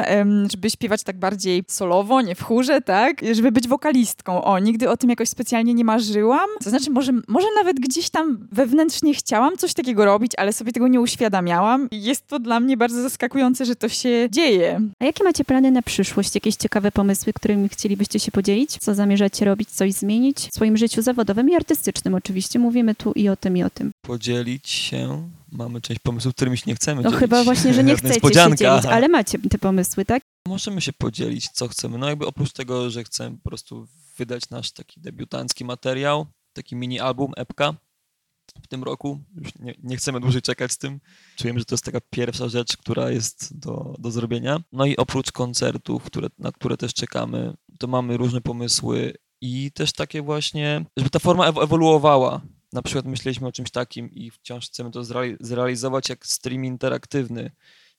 żeby 0.52 0.70
śpiewać 0.70 1.04
tak 1.04 1.20
bardziej 1.20 1.64
solowo, 1.68 2.22
nie 2.22 2.36
w 2.36 2.42
chórze, 2.42 2.82
tak? 2.82 3.22
Żeby 3.32 3.52
być 3.52 3.68
wokalistką. 3.68 4.44
O, 4.44 4.60
nigdy 4.60 4.90
o 4.90 4.98
tym 4.98 5.10
jakoś 5.10 5.30
specjalnie 5.30 5.74
nie 5.74 5.86
marzyłam. 5.86 6.50
To 6.64 6.70
znaczy, 6.70 6.92
może, 6.92 7.12
może 7.28 7.48
nawet 7.56 7.80
gdzieś 7.80 8.10
tam 8.10 8.48
wewnętrznie 8.52 9.14
chciałam 9.14 9.58
coś 9.58 9.74
takiego 9.74 10.06
robić, 10.06 10.32
ale 10.38 10.54
sobie 10.54 10.72
tego 10.72 10.88
nie 10.88 11.02
uświadamiałam. 11.02 11.88
I 11.92 12.04
jest 12.04 12.28
to 12.28 12.40
dla 12.40 12.60
mnie 12.60 12.78
bardzo 12.78 13.02
zaskakujące, 13.02 13.66
że 13.66 13.76
to 13.76 13.90
się 13.90 14.28
dzieje. 14.32 14.82
A 15.00 15.06
jakie 15.06 15.24
macie 15.24 15.46
plany 15.46 15.72
na 15.72 15.82
przyszłość? 15.82 16.36
Jakieś 16.36 16.56
ciekawe 16.56 16.92
pomysły, 16.92 17.34
którymi 17.34 17.70
chcielibyście 17.70 18.20
się 18.20 18.32
podzielić? 18.32 18.78
Co 18.78 18.96
zamierzacie 18.96 19.46
robić, 19.46 19.70
coś 19.70 19.94
zmienić 19.94 20.27
w 20.36 20.54
swoim 20.54 20.78
życiu 20.78 21.02
zawodowym 21.02 21.50
i 21.50 21.56
artystycznym 21.56 22.14
oczywiście? 22.16 22.60
Mówimy 22.60 22.96
tu 22.96 23.12
i 23.12 23.30
o 23.30 23.36
tym, 23.36 23.58
i 23.58 23.64
o 23.64 23.70
tym. 23.70 23.92
Podzielić 24.02 24.70
się. 24.70 25.30
Mamy 25.52 25.82
część 25.82 26.00
pomysłów, 26.00 26.36
którymi 26.36 26.58
się 26.58 26.64
nie 26.68 26.76
chcemy 26.76 27.02
No 27.02 27.10
dzielić. 27.10 27.20
chyba 27.20 27.44
właśnie, 27.44 27.74
że 27.74 27.84
nie 27.84 27.96
chcecie 27.98 28.20
się 28.22 28.32
dzielić, 28.56 28.62
ale 28.90 29.08
macie 29.08 29.40
te 29.40 29.58
pomysły, 29.58 30.06
tak? 30.06 30.22
Możemy 30.48 30.82
się 30.82 30.94
podzielić, 30.94 31.50
co 31.50 31.68
chcemy. 31.68 31.98
No 31.98 32.10
jakby 32.10 32.28
oprócz 32.28 32.52
tego, 32.52 32.90
że 32.90 33.04
chcemy 33.04 33.38
po 33.38 33.50
prostu 33.50 33.88
wydać 34.18 34.50
nasz 34.50 34.72
taki 34.72 35.02
debiutancki 35.02 35.66
materiał, 35.66 36.26
taki 36.54 36.76
mini 36.76 37.00
album, 37.00 37.32
epka 37.38 37.74
w 38.64 38.68
tym 38.68 38.84
roku. 38.84 39.20
Już 39.36 39.56
nie, 39.60 39.76
nie 39.84 39.98
chcemy 39.98 40.20
dłużej 40.20 40.42
czekać 40.42 40.72
z 40.72 40.78
tym. 40.78 41.00
Czujemy, 41.38 41.60
że 41.60 41.66
to 41.66 41.74
jest 41.76 41.86
taka 41.86 42.00
pierwsza 42.10 42.50
rzecz, 42.50 42.78
która 42.78 43.12
jest 43.12 43.60
do, 43.60 43.96
do 44.00 44.12
zrobienia. 44.12 44.60
No 44.72 44.86
i 44.86 44.98
oprócz 44.98 45.32
koncertów, 45.32 46.04
które, 46.04 46.28
na 46.40 46.52
które 46.52 46.78
też 46.78 46.94
czekamy, 46.94 47.54
to 47.80 47.88
mamy 47.88 48.18
różne 48.18 48.42
pomysły 48.42 49.14
i 49.42 49.72
też 49.72 49.94
takie 49.94 50.22
właśnie, 50.22 50.86
żeby 50.98 51.10
ta 51.10 51.20
forma 51.20 51.52
ewo- 51.52 51.64
ewoluowała. 51.64 52.42
Na 52.74 52.82
przykład 52.82 53.06
myśleliśmy 53.06 53.48
o 53.48 53.52
czymś 53.52 53.72
takim 53.72 54.12
i 54.12 54.32
wciąż 54.32 54.66
chcemy 54.68 54.92
to 54.92 55.02
zreali- 55.02 55.38
zrealizować 55.40 56.10
jak 56.10 56.26
stream 56.28 56.66
interaktywny, 56.66 57.52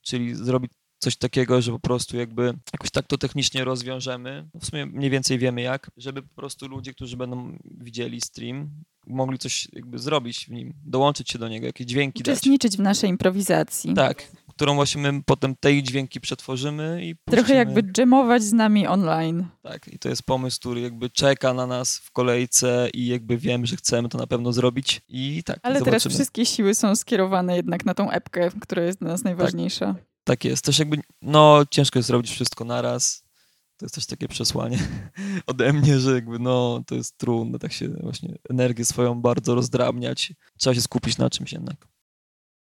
czyli 0.02 0.34
zrobić 0.34 0.72
coś 0.98 1.16
takiego, 1.16 1.62
że 1.62 1.72
po 1.72 1.78
prostu 1.78 2.16
jakby 2.16 2.54
jakoś 2.72 2.90
tak 2.90 3.06
to 3.06 3.18
technicznie 3.18 3.64
rozwiążemy. 3.64 4.48
No 4.54 4.60
W 4.60 4.66
sumie 4.66 4.86
mniej 4.86 5.10
więcej 5.10 5.38
wiemy 5.38 5.62
jak, 5.62 5.90
żeby 5.96 6.22
po 6.22 6.34
prostu 6.34 6.68
ludzie, 6.68 6.94
którzy 6.94 7.16
będą 7.16 7.58
widzieli 7.64 8.20
stream, 8.20 8.70
mogli 9.06 9.38
coś 9.38 9.68
jakby 9.72 9.98
zrobić 9.98 10.46
w 10.46 10.50
nim, 10.50 10.74
dołączyć 10.86 11.30
się 11.30 11.38
do 11.38 11.48
niego, 11.48 11.66
jakieś 11.66 11.86
dźwięki 11.86 12.22
dać. 12.22 12.32
Uczestniczyć 12.32 12.76
w 12.76 12.80
naszej 12.80 13.10
improwizacji. 13.10 13.94
Tak, 13.94 14.32
którą 14.58 14.74
właśnie 14.74 15.02
my 15.02 15.22
potem 15.26 15.56
tej 15.56 15.82
dźwięki 15.82 16.20
przetworzymy 16.20 17.04
i 17.04 17.16
Trochę 17.16 17.42
puścimy. 17.42 17.58
jakby 17.58 17.82
dżemować 17.82 18.42
z 18.42 18.52
nami 18.52 18.86
online. 18.86 19.46
Tak, 19.62 19.88
i 19.88 19.98
to 19.98 20.08
jest 20.08 20.22
pomysł, 20.22 20.60
który 20.60 20.80
jakby 20.80 21.10
czeka 21.10 21.54
na 21.54 21.66
nas 21.66 21.98
w 21.98 22.10
kolejce 22.10 22.88
i 22.94 23.06
jakby 23.06 23.38
wiem, 23.38 23.66
że 23.66 23.76
chcemy 23.76 24.08
to 24.08 24.18
na 24.18 24.26
pewno 24.26 24.52
zrobić 24.52 25.00
i 25.08 25.42
tak, 25.44 25.58
Ale 25.62 25.82
teraz 25.82 26.06
wszystkie 26.06 26.46
siły 26.46 26.74
są 26.74 26.96
skierowane 26.96 27.56
jednak 27.56 27.84
na 27.84 27.94
tą 27.94 28.10
epkę, 28.10 28.50
która 28.60 28.82
jest 28.82 28.98
dla 28.98 29.08
nas 29.08 29.24
najważniejsza. 29.24 29.94
Tak 30.24 30.44
jest. 30.44 30.64
Też 30.64 30.78
jakby, 30.78 30.96
no 31.22 31.62
ciężko 31.70 31.98
jest 31.98 32.06
zrobić 32.06 32.30
wszystko 32.30 32.64
naraz. 32.64 33.24
To 33.76 33.84
jest 33.84 33.94
też 33.94 34.06
takie 34.06 34.28
przesłanie 34.28 34.78
ode 35.46 35.72
mnie, 35.72 35.98
że 35.98 36.14
jakby 36.14 36.38
no 36.38 36.82
to 36.86 36.94
jest 36.94 37.18
trudne, 37.18 37.58
tak 37.58 37.72
się 37.72 37.88
właśnie 37.88 38.34
energię 38.50 38.84
swoją 38.84 39.20
bardzo 39.20 39.54
rozdrabniać. 39.54 40.32
Trzeba 40.58 40.74
się 40.74 40.80
skupić 40.80 41.18
na 41.18 41.30
czymś 41.30 41.52
jednak. 41.52 41.76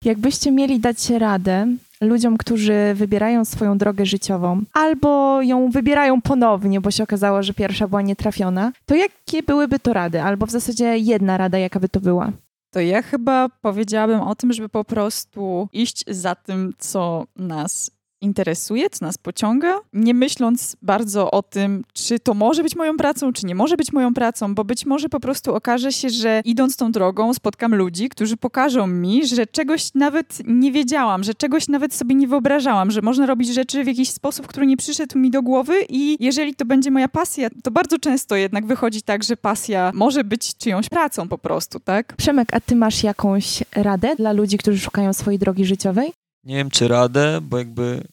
Jakbyście 0.06 0.52
mieli 0.52 0.80
dać 0.80 1.10
radę 1.10 1.68
ludziom, 2.02 2.38
którzy 2.38 2.94
wybierają 2.96 3.46
swoją 3.46 3.78
drogę 3.78 4.06
życiową, 4.06 4.62
albo 4.74 5.42
ją 5.42 5.70
wybierają 5.70 6.22
ponownie, 6.22 6.82
bo 6.82 6.92
się 6.92 7.04
okazało, 7.04 7.44
że 7.44 7.54
pierwsza 7.54 7.88
była 7.88 8.02
nietrafiona, 8.02 8.72
to 8.86 8.96
jakie 8.96 9.44
byłyby 9.44 9.80
to 9.80 9.94
rady? 9.94 10.22
Albo 10.22 10.46
w 10.46 10.52
zasadzie 10.52 10.98
jedna 10.98 11.38
rada, 11.38 11.58
jaka 11.58 11.80
by 11.80 11.90
to 11.90 12.00
była? 12.00 12.32
To 12.72 12.80
ja 12.80 13.02
chyba 13.02 13.50
powiedziałabym 13.62 14.20
o 14.22 14.36
tym, 14.36 14.54
żeby 14.54 14.70
po 14.70 14.84
prostu 14.84 15.68
iść 15.74 16.04
za 16.08 16.36
tym, 16.36 16.74
co 16.78 17.26
nas 17.36 17.92
interesuje, 18.26 18.90
co 18.90 19.06
nas 19.06 19.18
pociąga, 19.18 19.80
nie 19.94 20.14
myśląc 20.14 20.76
bardzo 20.82 21.32
o 21.32 21.44
tym, 21.44 21.84
czy 21.94 22.20
to 22.20 22.34
może 22.34 22.64
być 22.64 22.76
moją 22.76 22.98
pracą, 22.98 23.34
czy 23.34 23.46
nie 23.46 23.56
może 23.56 23.78
być 23.78 23.94
moją 23.94 24.14
pracą, 24.14 24.56
bo 24.56 24.64
być 24.64 24.86
może 24.86 25.10
po 25.10 25.20
prostu 25.20 25.56
okaże 25.56 25.92
się, 25.92 26.10
że 26.10 26.42
idąc 26.46 26.78
tą 26.78 26.92
drogą 26.92 27.34
spotkam 27.34 27.76
ludzi, 27.76 28.10
którzy 28.10 28.38
pokażą 28.38 28.88
mi, 28.88 29.28
że 29.28 29.46
czegoś 29.46 29.94
nawet 29.94 30.38
nie 30.46 30.72
wiedziałam, 30.72 31.24
że 31.24 31.34
czegoś 31.34 31.68
nawet 31.68 31.94
sobie 31.94 32.16
nie 32.16 32.28
wyobrażałam, 32.28 32.92
że 32.92 33.02
można 33.02 33.26
robić 33.26 33.54
rzeczy 33.54 33.84
w 33.84 33.88
jakiś 33.88 34.10
sposób, 34.10 34.48
który 34.48 34.68
nie 34.68 34.78
przyszedł 34.78 35.20
mi 35.20 35.32
do 35.32 35.42
głowy 35.42 35.74
i 35.90 36.18
jeżeli 36.20 36.56
to 36.56 36.66
będzie 36.66 36.92
moja 36.92 37.08
pasja, 37.08 37.50
to 37.64 37.72
bardzo 37.72 38.00
często 38.00 38.36
jednak 38.36 38.66
wychodzi 38.66 39.02
tak, 39.02 39.24
że 39.24 39.38
pasja 39.38 39.92
może 39.94 40.24
być 40.24 40.58
czyjąś 40.58 40.90
pracą 40.90 41.28
po 41.28 41.38
prostu, 41.38 41.80
tak? 41.80 42.16
Przemek, 42.16 42.48
a 42.54 42.60
ty 42.60 42.76
masz 42.76 43.04
jakąś 43.04 43.64
radę 43.76 44.16
dla 44.16 44.32
ludzi, 44.32 44.58
którzy 44.58 44.80
szukają 44.80 45.14
swojej 45.14 45.40
drogi 45.40 45.66
życiowej? 45.66 46.14
Nie 46.44 46.56
wiem, 46.56 46.70
czy 46.70 46.88
radę, 46.88 47.40
bo 47.42 47.58
jakby 47.58 48.04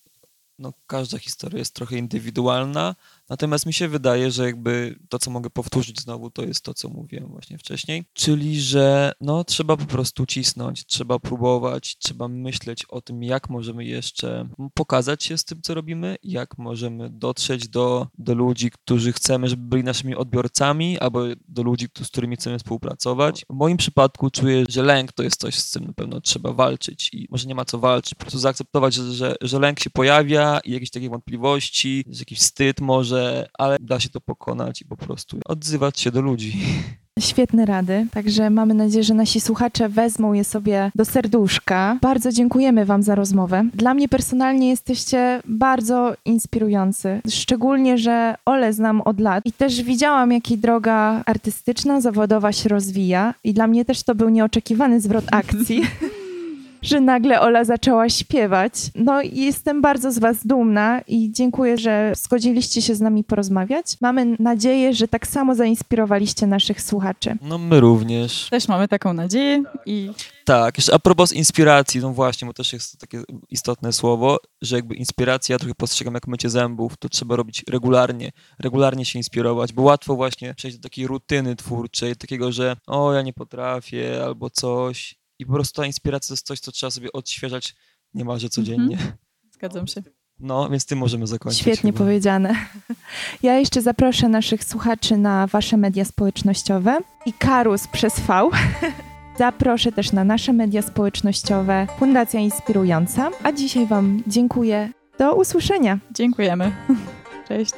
no, 0.58 0.72
każda 0.86 1.18
historia 1.18 1.58
jest 1.58 1.74
trochę 1.74 1.96
indywidualna, 1.96 2.94
natomiast 3.32 3.66
mi 3.66 3.72
się 3.72 3.88
wydaje, 3.88 4.30
że 4.30 4.44
jakby 4.44 4.98
to, 5.08 5.18
co 5.18 5.30
mogę 5.30 5.50
powtórzyć 5.50 6.00
znowu, 6.00 6.30
to 6.30 6.42
jest 6.42 6.64
to, 6.64 6.74
co 6.74 6.88
mówiłem 6.88 7.28
właśnie 7.28 7.58
wcześniej, 7.58 8.04
czyli, 8.12 8.60
że 8.60 9.12
no, 9.20 9.44
trzeba 9.44 9.76
po 9.76 9.84
prostu 9.84 10.26
cisnąć, 10.26 10.86
trzeba 10.86 11.18
próbować, 11.18 11.96
trzeba 11.98 12.28
myśleć 12.28 12.84
o 12.84 13.00
tym, 13.00 13.22
jak 13.22 13.50
możemy 13.50 13.84
jeszcze 13.84 14.48
pokazać 14.74 15.24
się 15.24 15.38
z 15.38 15.44
tym, 15.44 15.62
co 15.62 15.74
robimy, 15.74 16.16
jak 16.22 16.58
możemy 16.58 17.10
dotrzeć 17.10 17.68
do, 17.68 18.06
do 18.18 18.34
ludzi, 18.34 18.70
którzy 18.70 19.12
chcemy, 19.12 19.48
żeby 19.48 19.62
byli 19.62 19.84
naszymi 19.84 20.14
odbiorcami, 20.14 20.98
albo 20.98 21.22
do 21.48 21.62
ludzi, 21.62 21.88
z 22.02 22.08
którymi 22.08 22.36
chcemy 22.36 22.58
współpracować. 22.58 23.44
W 23.50 23.54
moim 23.54 23.76
przypadku 23.76 24.30
czuję, 24.30 24.64
że 24.68 24.82
lęk 24.82 25.12
to 25.12 25.22
jest 25.22 25.40
coś, 25.40 25.54
z 25.54 25.72
czym 25.72 25.84
na 25.84 25.92
pewno 25.92 26.20
trzeba 26.20 26.52
walczyć 26.52 27.10
i 27.12 27.26
może 27.30 27.48
nie 27.48 27.54
ma 27.54 27.64
co 27.64 27.78
walczyć, 27.78 28.14
po 28.14 28.20
prostu 28.20 28.38
zaakceptować, 28.38 28.94
że, 28.94 29.12
że, 29.12 29.36
że 29.40 29.58
lęk 29.58 29.80
się 29.80 29.90
pojawia 29.90 30.60
i 30.64 30.72
jakieś 30.72 30.90
takie 30.90 31.10
wątpliwości, 31.10 32.04
że 32.08 32.20
jakiś 32.20 32.38
wstyd 32.38 32.80
może, 32.80 33.21
ale 33.58 33.76
da 33.80 34.00
się 34.00 34.08
to 34.08 34.20
pokonać 34.20 34.82
i 34.82 34.84
po 34.84 34.96
prostu 34.96 35.38
odzywać 35.44 36.00
się 36.00 36.10
do 36.10 36.20
ludzi. 36.20 36.52
Świetne 37.20 37.66
rady, 37.66 38.06
także 38.10 38.50
mamy 38.50 38.74
nadzieję, 38.74 39.04
że 39.04 39.14
nasi 39.14 39.40
słuchacze 39.40 39.88
wezmą 39.88 40.32
je 40.32 40.44
sobie 40.44 40.90
do 40.94 41.04
serduszka. 41.04 41.98
Bardzo 42.02 42.32
dziękujemy 42.32 42.84
Wam 42.84 43.02
za 43.02 43.14
rozmowę. 43.14 43.64
Dla 43.74 43.94
mnie 43.94 44.08
personalnie 44.08 44.70
jesteście 44.70 45.40
bardzo 45.44 46.14
inspirujący, 46.24 47.20
szczególnie, 47.30 47.98
że 47.98 48.34
Ole 48.44 48.72
znam 48.72 49.00
od 49.00 49.20
lat 49.20 49.46
i 49.46 49.52
też 49.52 49.82
widziałam, 49.82 50.32
jak 50.32 50.50
jej 50.50 50.58
droga 50.58 51.22
artystyczna, 51.26 52.00
zawodowa 52.00 52.52
się 52.52 52.68
rozwija 52.68 53.34
i 53.44 53.54
dla 53.54 53.66
mnie 53.66 53.84
też 53.84 54.02
to 54.02 54.14
był 54.14 54.28
nieoczekiwany 54.28 55.00
zwrot 55.00 55.24
akcji. 55.30 55.82
że 56.82 57.00
nagle 57.00 57.40
Ola 57.40 57.64
zaczęła 57.64 58.08
śpiewać. 58.08 58.72
No 58.94 59.22
i 59.22 59.40
jestem 59.40 59.82
bardzo 59.82 60.12
z 60.12 60.18
Was 60.18 60.46
dumna 60.46 61.00
i 61.06 61.32
dziękuję, 61.32 61.78
że 61.78 62.12
zgodziliście 62.16 62.82
się 62.82 62.94
z 62.94 63.00
nami 63.00 63.24
porozmawiać. 63.24 63.96
Mamy 64.00 64.36
nadzieję, 64.38 64.94
że 64.94 65.08
tak 65.08 65.26
samo 65.26 65.54
zainspirowaliście 65.54 66.46
naszych 66.46 66.82
słuchaczy. 66.82 67.36
No 67.42 67.58
my 67.58 67.80
również. 67.80 68.48
Też 68.50 68.68
mamy 68.68 68.88
taką 68.88 69.12
nadzieję 69.12 69.62
i 69.86 70.10
Tak, 70.44 70.78
jeszcze 70.78 70.94
a 70.94 70.98
propos 70.98 71.32
inspiracji, 71.32 72.00
no 72.00 72.12
właśnie, 72.12 72.46
bo 72.46 72.52
też 72.52 72.72
jest 72.72 72.92
to 72.92 72.98
takie 72.98 73.22
istotne 73.50 73.92
słowo, 73.92 74.38
że 74.62 74.76
jakby 74.76 74.94
inspiracja, 74.94 75.54
ja 75.54 75.58
trochę 75.58 75.74
postrzegam 75.74 76.14
jak 76.14 76.28
mycie 76.28 76.50
zębów, 76.50 76.96
to 76.96 77.08
trzeba 77.08 77.36
robić 77.36 77.64
regularnie, 77.70 78.30
regularnie 78.58 79.04
się 79.04 79.18
inspirować, 79.18 79.72
bo 79.72 79.82
łatwo 79.82 80.16
właśnie 80.16 80.54
przejść 80.54 80.76
do 80.76 80.82
takiej 80.82 81.06
rutyny 81.06 81.56
twórczej, 81.56 82.16
takiego, 82.16 82.52
że 82.52 82.76
o, 82.86 83.12
ja 83.12 83.22
nie 83.22 83.32
potrafię, 83.32 84.24
albo 84.24 84.50
coś 84.50 85.21
i 85.38 85.46
po 85.46 85.52
prostu 85.52 85.80
ta 85.80 85.86
inspiracja 85.86 86.28
to 86.28 86.34
jest 86.34 86.46
coś, 86.46 86.60
co 86.60 86.72
trzeba 86.72 86.90
sobie 86.90 87.12
odświeżać 87.12 87.74
niemalże 88.14 88.48
codziennie. 88.48 88.98
zgadzam 89.52 89.86
się. 89.86 90.02
No, 90.40 90.68
więc 90.70 90.86
tym 90.86 90.98
możemy 90.98 91.26
zakończyć. 91.26 91.60
Świetnie 91.60 91.92
chyba. 91.92 92.04
powiedziane. 92.04 92.54
Ja 93.42 93.58
jeszcze 93.58 93.82
zaproszę 93.82 94.28
naszych 94.28 94.64
słuchaczy 94.64 95.16
na 95.16 95.46
Wasze 95.46 95.76
media 95.76 96.04
społecznościowe 96.04 96.98
i 97.26 97.32
Karus 97.32 97.86
przez 97.88 98.20
V. 98.20 98.48
Zaproszę 99.38 99.92
też 99.92 100.12
na 100.12 100.24
nasze 100.24 100.52
media 100.52 100.82
społecznościowe 100.82 101.86
Fundacja 101.98 102.40
Inspirująca. 102.40 103.30
A 103.42 103.52
dzisiaj 103.52 103.86
Wam 103.86 104.22
dziękuję. 104.26 104.92
Do 105.18 105.34
usłyszenia. 105.34 105.98
Dziękujemy. 106.10 106.72
Cześć. 107.48 107.72